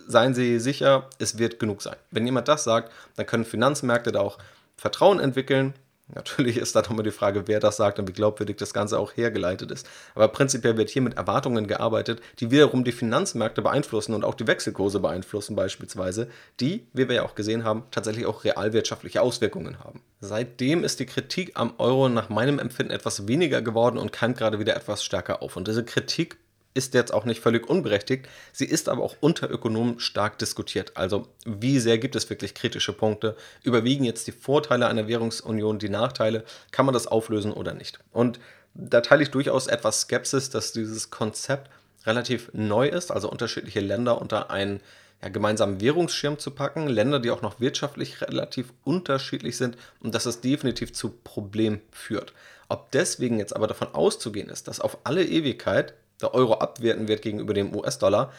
seien 0.09 0.35
Sie 0.35 0.59
sicher, 0.59 1.09
es 1.21 1.39
wird 1.39 1.61
genug 1.61 1.83
sein. 1.83 1.97
Wenn 2.11 2.27
jemand 2.27 2.49
das 2.49 2.65
sagt, 2.65 2.91
dann 3.15 3.27
können 3.27 3.45
Finanzmärkte 3.45 4.11
da 4.11 4.23
auch 4.23 4.39
Vertrauen 4.77 5.21
entwickeln 5.21 5.75
Natürlich 6.15 6.57
ist 6.57 6.75
da 6.75 6.83
nochmal 6.83 7.05
die 7.05 7.11
Frage, 7.11 7.47
wer 7.47 7.61
das 7.61 7.77
sagt 7.77 7.99
und 7.99 8.09
wie 8.09 8.13
glaubwürdig 8.13 8.57
das 8.57 8.75
Ganze 8.75 8.99
auch 8.99 9.17
hergeleitet 9.17 9.71
ist. 9.71 9.89
Aber 10.15 10.29
prinzipiell 10.29 10.77
wird 10.77 10.91
hier 10.91 11.03
mit 11.03 11.17
Erwartungen 11.17 11.67
gearbeitet, 11.67 12.21
die 12.41 12.51
wiederum 12.51 12.85
die 12.85 12.93
Finanzmärkte 12.93 13.63
beeinflussen 13.63 14.15
und 14.15 14.25
auch 14.25 14.35
die 14.35 14.47
Wechselkurse 14.47 15.01
beeinflussen 15.01 15.57
beispielsweise, 15.57 16.29
die, 16.61 16.87
wie 16.93 17.09
wir 17.09 17.17
ja 17.17 17.23
auch 17.25 17.35
gesehen 17.35 17.65
haben, 17.65 17.85
tatsächlich 17.91 18.27
auch 18.27 18.45
realwirtschaftliche 18.45 19.23
Auswirkungen 19.23 19.79
haben. 19.81 20.01
Seitdem 20.21 20.85
ist 20.85 21.01
die 21.01 21.07
Kritik 21.07 21.53
am 21.55 21.75
Euro 21.79 22.09
nach 22.09 22.29
meinem 22.29 22.59
Empfinden 22.59 22.93
etwas 22.93 23.27
weniger 23.27 23.63
geworden 23.63 23.99
und 23.99 24.13
keimt 24.13 24.37
gerade 24.37 24.59
wieder 24.59 24.77
etwas 24.77 25.05
stärker 25.05 25.43
auf. 25.43 25.57
Und 25.57 25.69
diese 25.69 25.85
Kritik 25.85 26.37
ist 26.75 26.95
jetzt 26.95 27.13
auch 27.13 27.25
nicht 27.25 27.41
völlig 27.41 27.69
unberechtigt. 27.69 28.29
Sie 28.53 28.65
ist 28.65 28.89
aber 28.89 29.03
auch 29.03 29.17
unter 29.21 29.51
Ökonomen 29.51 29.99
stark 29.99 30.39
diskutiert. 30.39 30.97
Also 30.97 31.27
wie 31.45 31.79
sehr 31.81 31.99
gibt 31.99 32.15
es 32.15 32.31
wirklich 32.31 32.55
kritische 32.55 32.93
Punkte? 32.93 33.37
Überwiegen 33.63 34.05
jetzt 34.05 34.27
die 34.27 34.33
Vorteile 34.33 34.87
einer 34.87 35.09
Währungsunion 35.09 35.79
die 35.79 35.89
Nachteile? 35.89 36.45
Kann 36.71 36.87
man 36.87 36.93
das 36.93 37.07
auflösen 37.07 37.53
oder 37.53 37.75
nicht? 37.75 37.99
Und 38.13 38.39
da 38.75 39.01
teile 39.01 39.23
ich 39.23 39.31
durchaus 39.31 39.67
etwas 39.67 40.03
Skepsis, 40.03 40.51
dass 40.51 40.73
dieses 40.73 41.11
Konzept 41.11 41.71
relativ 42.07 42.51
neu 42.53 42.89
ist, 42.89 43.11
also 43.11 43.29
unterschiedliche 43.29 43.81
Länder 43.81 44.21
unter 44.21 44.51
einen 44.51 44.81
ja, 45.23 45.29
gemeinsamen 45.29 45.81
Währungsschirm 45.81 46.39
zu 46.39 46.53
packen, 46.53 46.89
Länder, 46.89 47.21
die 47.21 47.31
auch 47.31 47.43
noch 47.43 47.61
wirtschaftlich 47.61 48.21
relativ 48.23 48.73
unterschiedlich 48.85 49.57
sind 49.57 49.77
und 50.01 50.15
dass 50.15 50.27
es 50.27 50.41
definitiv 50.41 50.93
zu 50.93 51.11
Problemen 51.11 51.81
führt. 51.91 52.33
Ob 52.69 52.93
deswegen 52.93 53.39
jetzt 53.39 53.55
aber 53.55 53.67
davon 53.67 53.89
auszugehen 53.93 54.49
ist, 54.49 54.69
dass 54.69 54.81
auf 54.81 54.99
alle 55.05 55.25
Ewigkeit 55.25 55.95
der 56.23 56.35
Euro 56.35 56.55
abwerten 56.55 57.09
wird 57.09 57.23
gegenüber 57.23 57.55
dem 57.55 57.75
US-Dollar, 57.75 58.33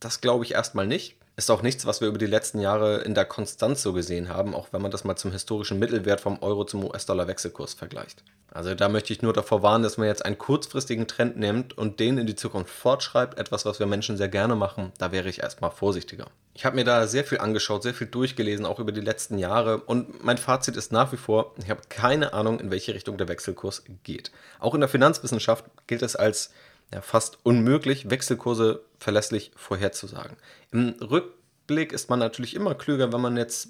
das 0.00 0.20
glaube 0.20 0.44
ich 0.44 0.52
erstmal 0.52 0.86
nicht. 0.86 1.16
Ist 1.38 1.50
auch 1.50 1.60
nichts, 1.60 1.84
was 1.84 2.00
wir 2.00 2.08
über 2.08 2.16
die 2.16 2.26
letzten 2.26 2.60
Jahre 2.60 3.02
in 3.02 3.14
der 3.14 3.26
Konstanz 3.26 3.82
so 3.82 3.92
gesehen 3.92 4.30
haben, 4.30 4.54
auch 4.54 4.68
wenn 4.72 4.80
man 4.80 4.90
das 4.90 5.04
mal 5.04 5.16
zum 5.16 5.32
historischen 5.32 5.78
Mittelwert 5.78 6.22
vom 6.22 6.42
Euro 6.42 6.64
zum 6.64 6.82
US-Dollar-Wechselkurs 6.82 7.74
vergleicht. 7.74 8.22
Also 8.50 8.74
da 8.74 8.88
möchte 8.88 9.12
ich 9.12 9.20
nur 9.20 9.34
davor 9.34 9.62
warnen, 9.62 9.84
dass 9.84 9.98
man 9.98 10.06
jetzt 10.06 10.24
einen 10.24 10.38
kurzfristigen 10.38 11.06
Trend 11.06 11.36
nimmt 11.36 11.76
und 11.76 12.00
den 12.00 12.16
in 12.16 12.26
die 12.26 12.36
Zukunft 12.36 12.72
fortschreibt, 12.72 13.38
etwas, 13.38 13.66
was 13.66 13.78
wir 13.78 13.86
Menschen 13.86 14.16
sehr 14.16 14.28
gerne 14.28 14.56
machen, 14.56 14.92
da 14.96 15.12
wäre 15.12 15.28
ich 15.28 15.42
erstmal 15.42 15.70
vorsichtiger. 15.70 16.28
Ich 16.54 16.64
habe 16.64 16.76
mir 16.76 16.84
da 16.84 17.06
sehr 17.06 17.24
viel 17.24 17.36
angeschaut, 17.36 17.82
sehr 17.82 17.92
viel 17.92 18.06
durchgelesen, 18.06 18.64
auch 18.64 18.78
über 18.78 18.92
die 18.92 19.02
letzten 19.02 19.36
Jahre 19.36 19.76
und 19.78 20.24
mein 20.24 20.38
Fazit 20.38 20.78
ist 20.78 20.90
nach 20.90 21.12
wie 21.12 21.18
vor, 21.18 21.54
ich 21.58 21.68
habe 21.68 21.82
keine 21.90 22.32
Ahnung, 22.32 22.60
in 22.60 22.70
welche 22.70 22.94
Richtung 22.94 23.18
der 23.18 23.28
Wechselkurs 23.28 23.82
geht. 24.04 24.30
Auch 24.58 24.72
in 24.72 24.80
der 24.80 24.88
Finanzwissenschaft 24.88 25.66
gilt 25.86 26.00
es 26.00 26.16
als 26.16 26.50
ja, 26.92 27.00
fast 27.00 27.38
unmöglich, 27.42 28.10
Wechselkurse 28.10 28.82
verlässlich 28.98 29.52
vorherzusagen. 29.56 30.36
Im 30.70 30.94
Rückblick 31.00 31.92
ist 31.92 32.10
man 32.10 32.18
natürlich 32.18 32.54
immer 32.54 32.74
klüger, 32.74 33.12
wenn 33.12 33.20
man 33.20 33.36
jetzt 33.36 33.68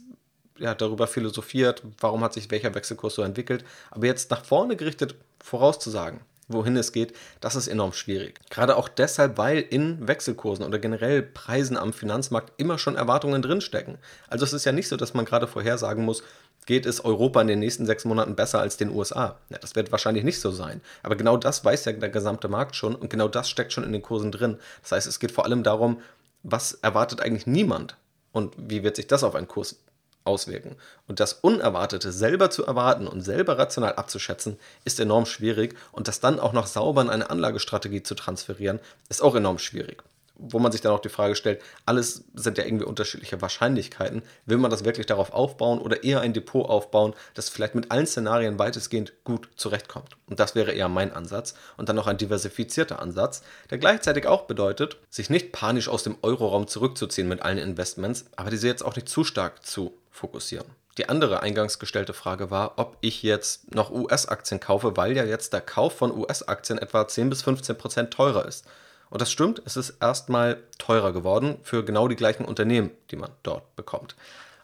ja, 0.58 0.74
darüber 0.74 1.06
philosophiert, 1.06 1.82
warum 2.00 2.22
hat 2.22 2.34
sich 2.34 2.50
welcher 2.50 2.74
Wechselkurs 2.74 3.14
so 3.14 3.22
entwickelt. 3.22 3.64
Aber 3.90 4.06
jetzt 4.06 4.30
nach 4.30 4.44
vorne 4.44 4.76
gerichtet 4.76 5.14
vorauszusagen, 5.42 6.20
wohin 6.48 6.76
es 6.76 6.92
geht, 6.92 7.14
das 7.40 7.56
ist 7.56 7.68
enorm 7.68 7.92
schwierig. 7.92 8.40
Gerade 8.50 8.76
auch 8.76 8.88
deshalb, 8.88 9.38
weil 9.38 9.58
in 9.58 10.06
Wechselkursen 10.06 10.64
oder 10.64 10.78
generell 10.78 11.22
Preisen 11.22 11.76
am 11.76 11.92
Finanzmarkt 11.92 12.52
immer 12.56 12.78
schon 12.78 12.96
Erwartungen 12.96 13.42
drinstecken. 13.42 13.98
Also 14.28 14.44
es 14.44 14.52
ist 14.52 14.64
ja 14.64 14.72
nicht 14.72 14.88
so, 14.88 14.96
dass 14.96 15.14
man 15.14 15.24
gerade 15.24 15.46
vorhersagen 15.46 16.04
muss, 16.04 16.22
geht 16.66 16.84
es 16.84 17.04
Europa 17.04 17.40
in 17.40 17.46
den 17.46 17.60
nächsten 17.60 17.86
sechs 17.86 18.04
Monaten 18.04 18.36
besser 18.36 18.60
als 18.60 18.76
den 18.76 18.90
USA? 18.90 19.38
Ja, 19.48 19.58
das 19.58 19.74
wird 19.74 19.92
wahrscheinlich 19.92 20.24
nicht 20.24 20.40
so 20.40 20.50
sein. 20.50 20.80
Aber 21.02 21.16
genau 21.16 21.36
das 21.36 21.64
weiß 21.64 21.84
ja 21.86 21.92
der 21.92 22.10
gesamte 22.10 22.48
Markt 22.48 22.76
schon 22.76 22.94
und 22.94 23.08
genau 23.08 23.28
das 23.28 23.48
steckt 23.48 23.72
schon 23.72 23.84
in 23.84 23.92
den 23.92 24.02
Kursen 24.02 24.32
drin. 24.32 24.58
Das 24.82 24.92
heißt, 24.92 25.06
es 25.06 25.20
geht 25.20 25.32
vor 25.32 25.44
allem 25.44 25.62
darum, 25.62 26.00
was 26.42 26.74
erwartet 26.74 27.20
eigentlich 27.20 27.46
niemand 27.46 27.96
und 28.32 28.54
wie 28.58 28.82
wird 28.82 28.96
sich 28.96 29.06
das 29.06 29.24
auf 29.24 29.34
einen 29.34 29.48
Kurs 29.48 29.76
auswirken. 30.24 30.76
Und 31.06 31.20
das 31.20 31.34
Unerwartete 31.34 32.10
selber 32.10 32.50
zu 32.50 32.66
erwarten 32.66 33.06
und 33.06 33.22
selber 33.22 33.58
rational 33.58 33.94
abzuschätzen, 33.94 34.58
ist 34.84 34.98
enorm 34.98 35.24
schwierig 35.24 35.76
und 35.92 36.08
das 36.08 36.20
dann 36.20 36.40
auch 36.40 36.52
noch 36.52 36.66
sauber 36.66 37.00
in 37.00 37.10
eine 37.10 37.30
Anlagestrategie 37.30 38.02
zu 38.02 38.16
transferieren, 38.16 38.80
ist 39.08 39.22
auch 39.22 39.36
enorm 39.36 39.58
schwierig 39.58 40.02
wo 40.38 40.58
man 40.58 40.72
sich 40.72 40.80
dann 40.80 40.92
auch 40.92 41.00
die 41.00 41.08
Frage 41.08 41.36
stellt, 41.36 41.62
alles 41.84 42.24
sind 42.34 42.58
ja 42.58 42.64
irgendwie 42.64 42.84
unterschiedliche 42.84 43.40
Wahrscheinlichkeiten. 43.40 44.22
Will 44.44 44.58
man 44.58 44.70
das 44.70 44.84
wirklich 44.84 45.06
darauf 45.06 45.32
aufbauen 45.32 45.78
oder 45.78 46.04
eher 46.04 46.20
ein 46.20 46.32
Depot 46.32 46.68
aufbauen, 46.68 47.14
das 47.34 47.48
vielleicht 47.48 47.74
mit 47.74 47.90
allen 47.90 48.06
Szenarien 48.06 48.58
weitestgehend 48.58 49.12
gut 49.24 49.48
zurechtkommt? 49.56 50.16
Und 50.26 50.40
das 50.40 50.54
wäre 50.54 50.72
eher 50.72 50.88
mein 50.88 51.12
Ansatz. 51.12 51.54
Und 51.76 51.88
dann 51.88 51.96
noch 51.96 52.06
ein 52.06 52.18
diversifizierter 52.18 53.00
Ansatz, 53.00 53.42
der 53.70 53.78
gleichzeitig 53.78 54.26
auch 54.26 54.42
bedeutet, 54.42 54.98
sich 55.10 55.30
nicht 55.30 55.52
panisch 55.52 55.88
aus 55.88 56.02
dem 56.02 56.16
Euroraum 56.22 56.66
zurückzuziehen 56.66 57.28
mit 57.28 57.42
allen 57.42 57.58
Investments, 57.58 58.26
aber 58.36 58.50
diese 58.50 58.66
jetzt 58.66 58.84
auch 58.84 58.96
nicht 58.96 59.08
zu 59.08 59.24
stark 59.24 59.64
zu 59.64 59.96
fokussieren. 60.10 60.66
Die 60.98 61.10
andere 61.10 61.42
eingangs 61.42 61.78
gestellte 61.78 62.14
Frage 62.14 62.50
war, 62.50 62.74
ob 62.76 62.96
ich 63.02 63.22
jetzt 63.22 63.74
noch 63.74 63.90
US-Aktien 63.90 64.60
kaufe, 64.60 64.96
weil 64.96 65.14
ja 65.14 65.24
jetzt 65.24 65.52
der 65.52 65.60
Kauf 65.60 65.94
von 65.94 66.16
US-Aktien 66.16 66.78
etwa 66.78 67.06
10 67.06 67.28
bis 67.28 67.42
15 67.42 67.76
Prozent 67.76 68.10
teurer 68.12 68.46
ist. 68.46 68.64
Und 69.10 69.20
das 69.20 69.30
stimmt, 69.30 69.62
es 69.64 69.76
ist 69.76 69.98
erstmal 70.00 70.62
teurer 70.78 71.12
geworden 71.12 71.58
für 71.62 71.84
genau 71.84 72.08
die 72.08 72.16
gleichen 72.16 72.44
Unternehmen, 72.44 72.90
die 73.10 73.16
man 73.16 73.30
dort 73.42 73.76
bekommt. 73.76 74.16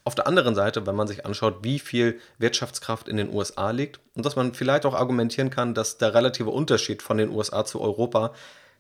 Auf 0.05 0.17
der 0.17 0.27
anderen 0.27 0.57
Seite, 0.57 0.85
wenn 0.87 0.97
man 0.97 1.07
sich 1.07 1.25
anschaut, 1.25 1.59
wie 1.63 1.79
viel 1.79 2.19
Wirtschaftskraft 2.39 3.07
in 3.07 3.17
den 3.17 3.33
USA 3.33 3.71
liegt 3.71 4.01
und 4.15 4.27
dass 4.27 4.35
man 4.35 4.53
vielleicht 4.53 4.85
auch 4.85 4.95
argumentieren 4.95 5.51
kann, 5.51 5.75
dass 5.75 5.97
der 5.97 6.13
relative 6.13 6.51
Unterschied 6.51 7.03
von 7.03 7.19
den 7.19 7.31
USA 7.31 7.65
zu 7.65 7.81
Europa 7.81 8.33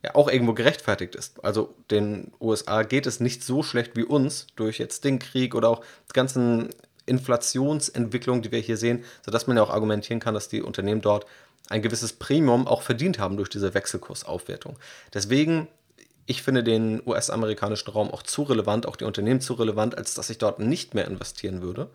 ja 0.02 0.16
auch 0.16 0.28
irgendwo 0.28 0.52
gerechtfertigt 0.52 1.14
ist. 1.14 1.44
Also 1.44 1.74
den 1.92 2.32
USA 2.40 2.82
geht 2.82 3.06
es 3.06 3.20
nicht 3.20 3.44
so 3.44 3.62
schlecht 3.62 3.96
wie 3.96 4.02
uns 4.02 4.48
durch 4.56 4.78
jetzt 4.78 5.04
den 5.04 5.20
Krieg 5.20 5.54
oder 5.54 5.68
auch 5.68 5.84
die 6.10 6.14
ganzen 6.14 6.70
Inflationsentwicklungen, 7.06 8.42
die 8.42 8.50
wir 8.50 8.58
hier 8.58 8.76
sehen, 8.76 9.04
sodass 9.24 9.46
man 9.46 9.56
ja 9.56 9.62
auch 9.62 9.70
argumentieren 9.70 10.18
kann, 10.18 10.34
dass 10.34 10.48
die 10.48 10.62
Unternehmen 10.62 11.02
dort 11.02 11.26
ein 11.68 11.82
gewisses 11.82 12.12
Premium 12.12 12.66
auch 12.66 12.82
verdient 12.82 13.18
haben 13.18 13.36
durch 13.36 13.48
diese 13.48 13.74
Wechselkursaufwertung. 13.74 14.78
Deswegen, 15.14 15.68
ich 16.26 16.42
finde 16.42 16.62
den 16.62 17.02
US-amerikanischen 17.06 17.90
Raum 17.90 18.10
auch 18.10 18.22
zu 18.22 18.42
relevant, 18.42 18.86
auch 18.86 18.96
die 18.96 19.04
Unternehmen 19.04 19.40
zu 19.40 19.54
relevant, 19.54 19.96
als 19.96 20.14
dass 20.14 20.30
ich 20.30 20.38
dort 20.38 20.58
nicht 20.58 20.94
mehr 20.94 21.06
investieren 21.06 21.62
würde. 21.62 21.90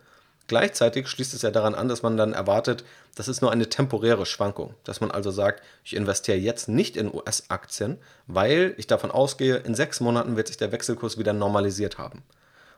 Gleichzeitig 0.48 1.08
schließt 1.08 1.34
es 1.34 1.42
ja 1.42 1.50
daran 1.50 1.74
an, 1.74 1.88
dass 1.88 2.02
man 2.02 2.16
dann 2.16 2.32
erwartet, 2.32 2.82
das 3.14 3.28
ist 3.28 3.42
nur 3.42 3.52
eine 3.52 3.68
temporäre 3.68 4.24
Schwankung. 4.24 4.74
Dass 4.82 5.02
man 5.02 5.10
also 5.10 5.30
sagt, 5.30 5.62
ich 5.84 5.94
investiere 5.94 6.38
jetzt 6.38 6.70
nicht 6.70 6.96
in 6.96 7.12
US-Aktien, 7.12 7.98
weil 8.26 8.74
ich 8.78 8.86
davon 8.86 9.10
ausgehe, 9.10 9.56
in 9.56 9.74
sechs 9.74 10.00
Monaten 10.00 10.36
wird 10.36 10.48
sich 10.48 10.56
der 10.56 10.72
Wechselkurs 10.72 11.18
wieder 11.18 11.34
normalisiert 11.34 11.98
haben. 11.98 12.22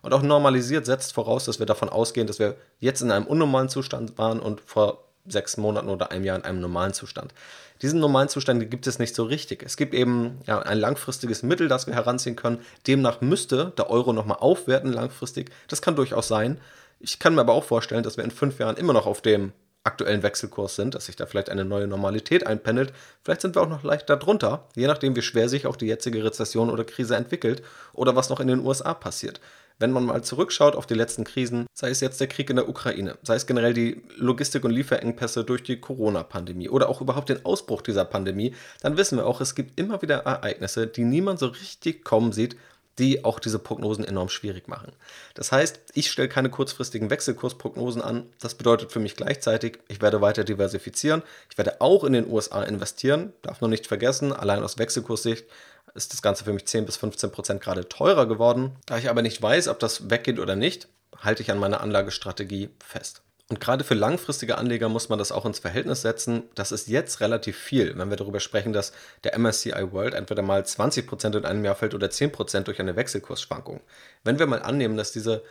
Und 0.03 0.13
auch 0.13 0.23
normalisiert 0.23 0.85
setzt 0.85 1.13
voraus, 1.13 1.45
dass 1.45 1.61
wir 1.61 1.67
davon 1.67 1.89
ausgehen, 1.89 2.27
dass 2.27 2.41
wir 2.41 2.57
jetzt 2.81 3.03
in 3.03 3.13
einem 3.13 3.27
unnormalen 3.27 3.69
Zustand 3.69 4.19
waren 4.19 4.41
und 4.41 4.61
vor 4.63 5.10
sechs 5.27 5.57
Monaten 5.57 5.89
oder 5.89 6.11
einem 6.11 6.25
Jahr 6.25 6.37
in 6.37 6.45
einem 6.45 6.61
normalen 6.61 6.93
Zustand. 6.93 7.35
Diesen 7.83 8.01
normalen 8.01 8.29
Zustand 8.29 8.71
gibt 8.71 8.87
es 8.87 8.99
nicht 8.99 9.15
so 9.15 9.25
richtig. 9.25 9.63
Es 9.63 9.77
gibt 9.77 9.95
eben 9.95 10.39
ja, 10.47 10.61
ein 10.61 10.79
langfristiges 10.79 11.43
Mittel, 11.43 11.69
das 11.69 11.87
wir 11.87 11.95
heranziehen 11.95 12.37
können. 12.37 12.61
Demnach 12.87 13.21
müsste 13.21 13.73
der 13.77 13.91
Euro 13.91 14.13
nochmal 14.13 14.39
aufwerten 14.39 14.93
langfristig. 14.93 15.51
Das 15.69 15.81
kann 15.81 15.97
durchaus 15.97 16.29
sein. 16.29 16.59
Ich 16.99 17.19
kann 17.19 17.35
mir 17.35 17.41
aber 17.41 17.55
auch 17.55 17.65
vorstellen, 17.65 18.03
dass 18.03 18.17
wir 18.17 18.25
in 18.25 18.31
fünf 18.31 18.59
Jahren 18.59 18.77
immer 18.77 18.93
noch 18.93 19.07
auf 19.07 19.23
dem 19.23 19.53
aktuellen 19.83 20.23
Wechselkurs 20.23 20.77
sind, 20.77 20.95
dass 20.95 21.07
sich 21.07 21.17
da 21.17 21.25
vielleicht 21.25 21.49
eine 21.49 21.65
neue 21.65 21.87
Normalität 21.87 22.47
einpendelt. 22.47 22.93
Vielleicht 23.23 23.41
sind 23.41 23.57
wir 23.57 23.63
auch 23.63 23.69
noch 23.69 23.83
leicht 23.83 24.11
darunter, 24.11 24.69
je 24.77 24.87
nachdem, 24.87 25.17
wie 25.17 25.23
schwer 25.23 25.49
sich 25.49 25.67
auch 25.67 25.77
die 25.77 25.87
jetzige 25.87 26.23
Rezession 26.23 26.69
oder 26.69 26.85
Krise 26.85 27.17
entwickelt 27.17 27.63
oder 27.95 28.15
was 28.15 28.29
noch 28.29 28.41
in 28.41 28.49
den 28.49 28.61
USA 28.61 28.93
passiert 28.93 29.41
wenn 29.81 29.91
man 29.91 30.05
mal 30.05 30.23
zurückschaut 30.23 30.77
auf 30.77 30.87
die 30.87 30.95
letzten 30.95 31.25
Krisen, 31.25 31.67
sei 31.75 31.91
es 31.91 32.01
jetzt 32.01 32.21
der 32.21 32.29
Krieg 32.29 32.51
in 32.51 32.57
der 32.57 32.69
Ukraine, 32.69 33.17
sei 33.23 33.35
es 33.35 33.47
generell 33.47 33.75
die 33.75 34.03
Logistik- 34.17 34.65
und 34.65 34.71
Lieferengpässe 34.71 35.43
durch 35.43 35.63
die 35.63 35.81
Corona-Pandemie 35.81 36.69
oder 36.69 36.89
auch 36.89 37.01
überhaupt 37.01 37.31
den 37.31 37.45
Ausbruch 37.45 37.83
dieser 37.83 38.05
Pandemie, 38.05 38.55
dann 38.83 38.97
wissen 38.97 39.19
wir 39.19 39.27
auch, 39.27 39.41
es 39.41 39.55
gibt 39.55 39.81
immer 39.81 40.03
wieder 40.03 40.19
Ereignisse, 40.19 40.87
die 40.87 41.05
niemand 41.05 41.39
so 41.39 41.47
richtig 41.47 42.05
kommen 42.05 42.33
sieht, 42.33 42.57
die 42.99 43.25
auch 43.25 43.41
diese 43.41 43.59
Prognosen 43.59 44.05
enorm 44.05 44.29
schwierig 44.29 44.69
machen. 44.69 44.93
Das 45.33 45.53
heißt, 45.53 45.81
ich 45.95 46.11
stelle 46.11 46.29
keine 46.29 46.51
kurzfristigen 46.51 47.09
Wechselkursprognosen 47.09 48.03
an. 48.03 48.27
Das 48.41 48.55
bedeutet 48.55 48.93
für 48.93 48.99
mich 49.01 49.17
gleichzeitig, 49.17 49.79
ich 49.89 50.03
werde 50.03 50.21
weiter 50.21 50.45
diversifizieren. 50.45 51.23
Ich 51.51 51.57
werde 51.57 51.81
auch 51.81 52.05
in 52.05 52.13
den 52.13 52.31
USA 52.31 52.63
investieren. 52.63 53.33
Darf 53.41 53.63
nur 53.63 53.71
nicht 53.71 53.87
vergessen, 53.87 54.35
allein 54.35 54.63
aus 54.63 54.77
Wechselkurssicht 54.77 55.47
ist 55.95 56.13
das 56.13 56.23
Ganze 56.23 56.45
für 56.45 56.53
mich 56.53 56.67
10 56.67 56.87
bis 56.87 56.97
15 56.97 57.31
Prozent 57.31 57.61
gerade 57.61 57.89
teurer 57.89 58.27
geworden. 58.27 58.77
Da 58.87 58.99
ich 58.99 59.11
aber 59.11 59.23
nicht 59.23 59.41
weiß, 59.41 59.69
ob 59.69 59.79
das 59.79 60.11
weggeht 60.11 60.39
oder 60.39 60.57
nicht, 60.57 60.89
halte 61.17 61.43
ich 61.43 61.51
an 61.51 61.59
meiner 61.59 61.81
Anlagestrategie 61.81 62.71
fest. 62.85 63.23
Und 63.51 63.59
gerade 63.59 63.83
für 63.83 63.95
langfristige 63.95 64.59
Anleger 64.59 64.89
muss 64.89 65.09
man 65.09 65.19
das 65.19 65.33
auch 65.33 65.45
ins 65.45 65.59
Verhältnis 65.59 66.03
setzen. 66.03 66.45
Das 66.55 66.71
ist 66.71 66.87
jetzt 66.87 67.21
relativ 67.21 67.59
viel, 67.59 67.99
wenn 67.99 68.09
wir 68.09 68.17
darüber 68.17 68.39
sprechen, 68.39 68.73
dass 68.73 68.93
der 69.25 69.37
MSCI 69.37 69.91
World 69.91 70.15
entweder 70.15 70.43
mal 70.43 70.63
20% 70.63 71.37
in 71.37 71.45
einem 71.45 71.65
Jahr 71.65 71.75
fällt 71.75 71.95
oder 71.95 72.07
10% 72.07 72.61
durch 72.61 72.79
eine 72.79 72.95
Wechselkursschwankung. 72.95 73.81
Wenn 74.23 74.39
wir 74.39 74.47
mal 74.47 74.63
annehmen, 74.63 74.97
dass 74.97 75.11
diese 75.11 75.43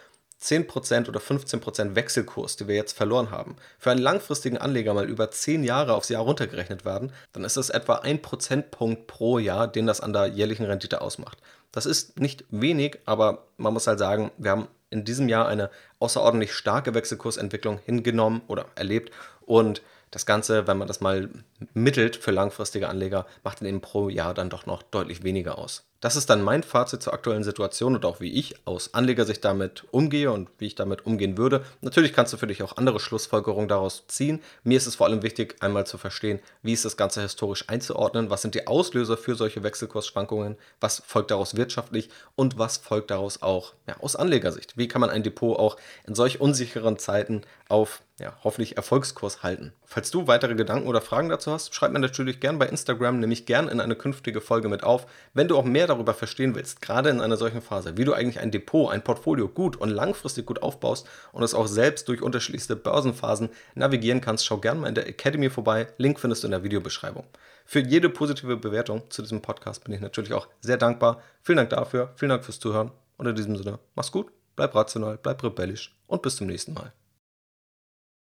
10% 0.42 1.10
oder 1.10 1.20
15% 1.20 1.96
Wechselkurs, 1.96 2.56
die 2.56 2.68
wir 2.68 2.76
jetzt 2.76 2.96
verloren 2.96 3.32
haben, 3.32 3.58
für 3.78 3.92
einen 3.92 4.02
langfristigen 4.02 4.58
Anleger 4.58 4.94
mal 4.94 5.10
über 5.10 5.32
10 5.32 5.64
Jahre 5.64 5.94
aufs 5.94 6.10
Jahr 6.10 6.24
runtergerechnet 6.24 6.86
werden, 6.86 7.12
dann 7.34 7.44
ist 7.44 7.58
das 7.58 7.70
etwa 7.70 7.96
ein 7.96 8.22
Prozentpunkt 8.22 9.08
pro 9.08 9.40
Jahr, 9.40 9.68
den 9.68 9.86
das 9.86 10.02
an 10.02 10.14
der 10.14 10.28
jährlichen 10.28 10.66
Rendite 10.66 11.02
ausmacht. 11.02 11.40
Das 11.72 11.86
ist 11.86 12.20
nicht 12.20 12.46
wenig, 12.50 13.00
aber 13.06 13.48
man 13.58 13.74
muss 13.74 13.88
halt 13.88 14.00
sagen, 14.00 14.32
wir 14.38 14.52
haben 14.52 14.68
in 14.90 15.06
diesem 15.06 15.30
Jahr 15.30 15.48
eine 15.48 15.70
außerordentlich 16.00 16.54
starke 16.54 16.94
Wechselkursentwicklung 16.94 17.80
hingenommen 17.80 18.42
oder 18.48 18.66
erlebt 18.76 19.12
und 19.42 19.82
das 20.12 20.26
Ganze, 20.26 20.66
wenn 20.68 20.78
man 20.78 20.88
das 20.88 21.02
mal 21.02 21.30
mittelt 21.74 22.16
für 22.16 22.32
langfristige 22.32 22.90
Anleger, 22.90 23.28
macht 23.44 23.62
dann 23.62 23.68
eben 23.68 23.82
pro 23.82 24.10
Jahr 24.10 24.34
dann 24.34 24.50
doch 24.50 24.66
noch 24.66 24.82
deutlich 24.82 25.24
weniger 25.24 25.60
aus. 25.60 25.89
Das 26.02 26.16
ist 26.16 26.30
dann 26.30 26.42
mein 26.42 26.64
Fazit 26.64 27.04
zur 27.04 27.14
aktuellen 27.14 27.44
Situation 27.44 27.94
und 27.94 28.06
auch 28.06 28.22
wie 28.22 28.32
ich 28.32 28.56
aus 28.64 28.94
Anlegersicht 28.94 29.44
damit 29.44 29.84
umgehe 29.92 30.32
und 30.32 30.50
wie 30.58 30.68
ich 30.68 30.76
damit 30.76 31.06
umgehen 31.06 31.38
würde. 31.38 31.66
Natürlich 31.82 32.14
kannst 32.14 32.32
du 32.32 32.38
für 32.38 32.48
dich 32.48 32.64
auch 32.64 32.78
andere 32.78 33.02
Schlussfolgerungen 33.02 33.68
daraus 33.68 34.08
ziehen. 34.08 34.42
Mir 34.64 34.78
ist 34.78 34.88
es 34.88 34.96
vor 34.96 35.08
allem 35.08 35.24
wichtig, 35.24 35.58
einmal 35.60 35.86
zu 35.86 35.98
verstehen, 35.98 36.40
wie 36.64 36.72
ist 36.72 36.86
das 36.86 36.96
Ganze 36.96 37.22
historisch 37.22 37.66
einzuordnen, 37.68 38.30
was 38.30 38.42
sind 38.42 38.56
die 38.56 38.66
Auslöser 38.66 39.18
für 39.18 39.36
solche 39.36 39.62
Wechselkursschwankungen, 39.62 40.56
was 40.80 41.04
folgt 41.06 41.32
daraus 41.32 41.58
wirtschaftlich 41.58 42.10
und 42.36 42.58
was 42.58 42.78
folgt 42.78 43.12
daraus 43.12 43.42
auch 43.42 43.74
ja, 43.86 43.98
aus 44.00 44.16
Anlegersicht. 44.16 44.78
Wie 44.78 44.88
kann 44.88 45.02
man 45.02 45.10
ein 45.10 45.24
Depot 45.24 45.60
auch 45.60 45.76
in 46.08 46.16
solch 46.16 46.40
unsicheren 46.40 46.98
Zeiten 46.98 47.42
auf 47.68 48.02
ja, 48.20 48.34
hoffentlich 48.44 48.78
Erfolgskurs 48.78 49.44
halten. 49.44 49.74
Falls 49.86 50.12
du 50.12 50.28
weitere 50.28 50.56
Gedanken 50.56 50.88
oder 50.88 51.02
Fragen 51.02 51.30
dazu 51.30 51.52
hast, 51.52 51.74
schreib 51.74 51.92
mir 51.92 52.00
natürlich 52.00 52.40
gern 52.40 52.60
bei 52.60 52.68
Instagram, 52.68 53.20
nehme 53.20 53.34
ich 53.34 53.46
gern 53.46 53.68
in 53.68 53.80
eine 53.80 53.96
künftige 53.96 54.42
Folge 54.42 54.68
mit 54.68 54.84
auf. 54.84 55.06
Wenn 55.34 55.48
du 55.48 55.58
auch 55.58 55.64
mehr 55.64 55.88
darüber 55.90 56.14
verstehen 56.14 56.56
willst, 56.56 56.82
gerade 56.82 57.10
in 57.10 57.22
einer 57.22 57.38
solchen 57.38 57.62
Phase, 57.62 57.98
wie 57.98 58.06
du 58.06 58.14
eigentlich 58.14 58.40
ein 58.40 58.52
Depot, 58.52 58.92
ein 58.92 59.04
Portfolio 59.04 59.48
gut 59.48 59.76
und 59.76 59.90
langfristig 59.90 60.46
gut 60.46 60.62
aufbaust 60.62 61.08
und 61.32 61.44
es 61.44 61.54
auch 61.54 61.68
selbst 61.68 62.08
durch 62.08 62.22
unterschiedlichste 62.22 62.76
Börsenphasen 62.76 63.50
navigieren 63.76 64.22
kannst, 64.22 64.46
schau 64.46 64.58
gern 64.58 64.80
mal 64.80 64.88
in 64.88 64.96
der 64.96 65.08
Academy 65.08 65.50
vorbei. 65.50 65.88
Link 65.98 66.20
findest 66.20 66.44
du 66.44 66.48
in 66.48 66.52
der 66.52 66.64
Videobeschreibung. 66.64 67.26
Für 67.66 67.80
jede 67.80 68.10
positive 68.10 68.58
Bewertung 68.58 69.04
zu 69.10 69.22
diesem 69.22 69.42
Podcast 69.42 69.84
bin 69.84 69.94
ich 69.94 70.02
natürlich 70.02 70.34
auch 70.34 70.48
sehr 70.62 70.78
dankbar. 70.78 71.22
Vielen 71.42 71.58
Dank 71.58 71.70
dafür, 71.70 72.14
vielen 72.16 72.30
Dank 72.30 72.44
fürs 72.44 72.60
Zuhören 72.60 72.92
und 73.18 73.28
in 73.28 73.36
diesem 73.36 73.58
Sinne, 73.58 73.80
mach's 73.96 74.12
gut, 74.12 74.32
bleib 74.56 74.74
rational, 74.74 75.20
bleib 75.22 75.44
rebellisch 75.44 75.96
und 76.08 76.22
bis 76.22 76.38
zum 76.38 76.48
nächsten 76.48 76.74
Mal. 76.74 76.94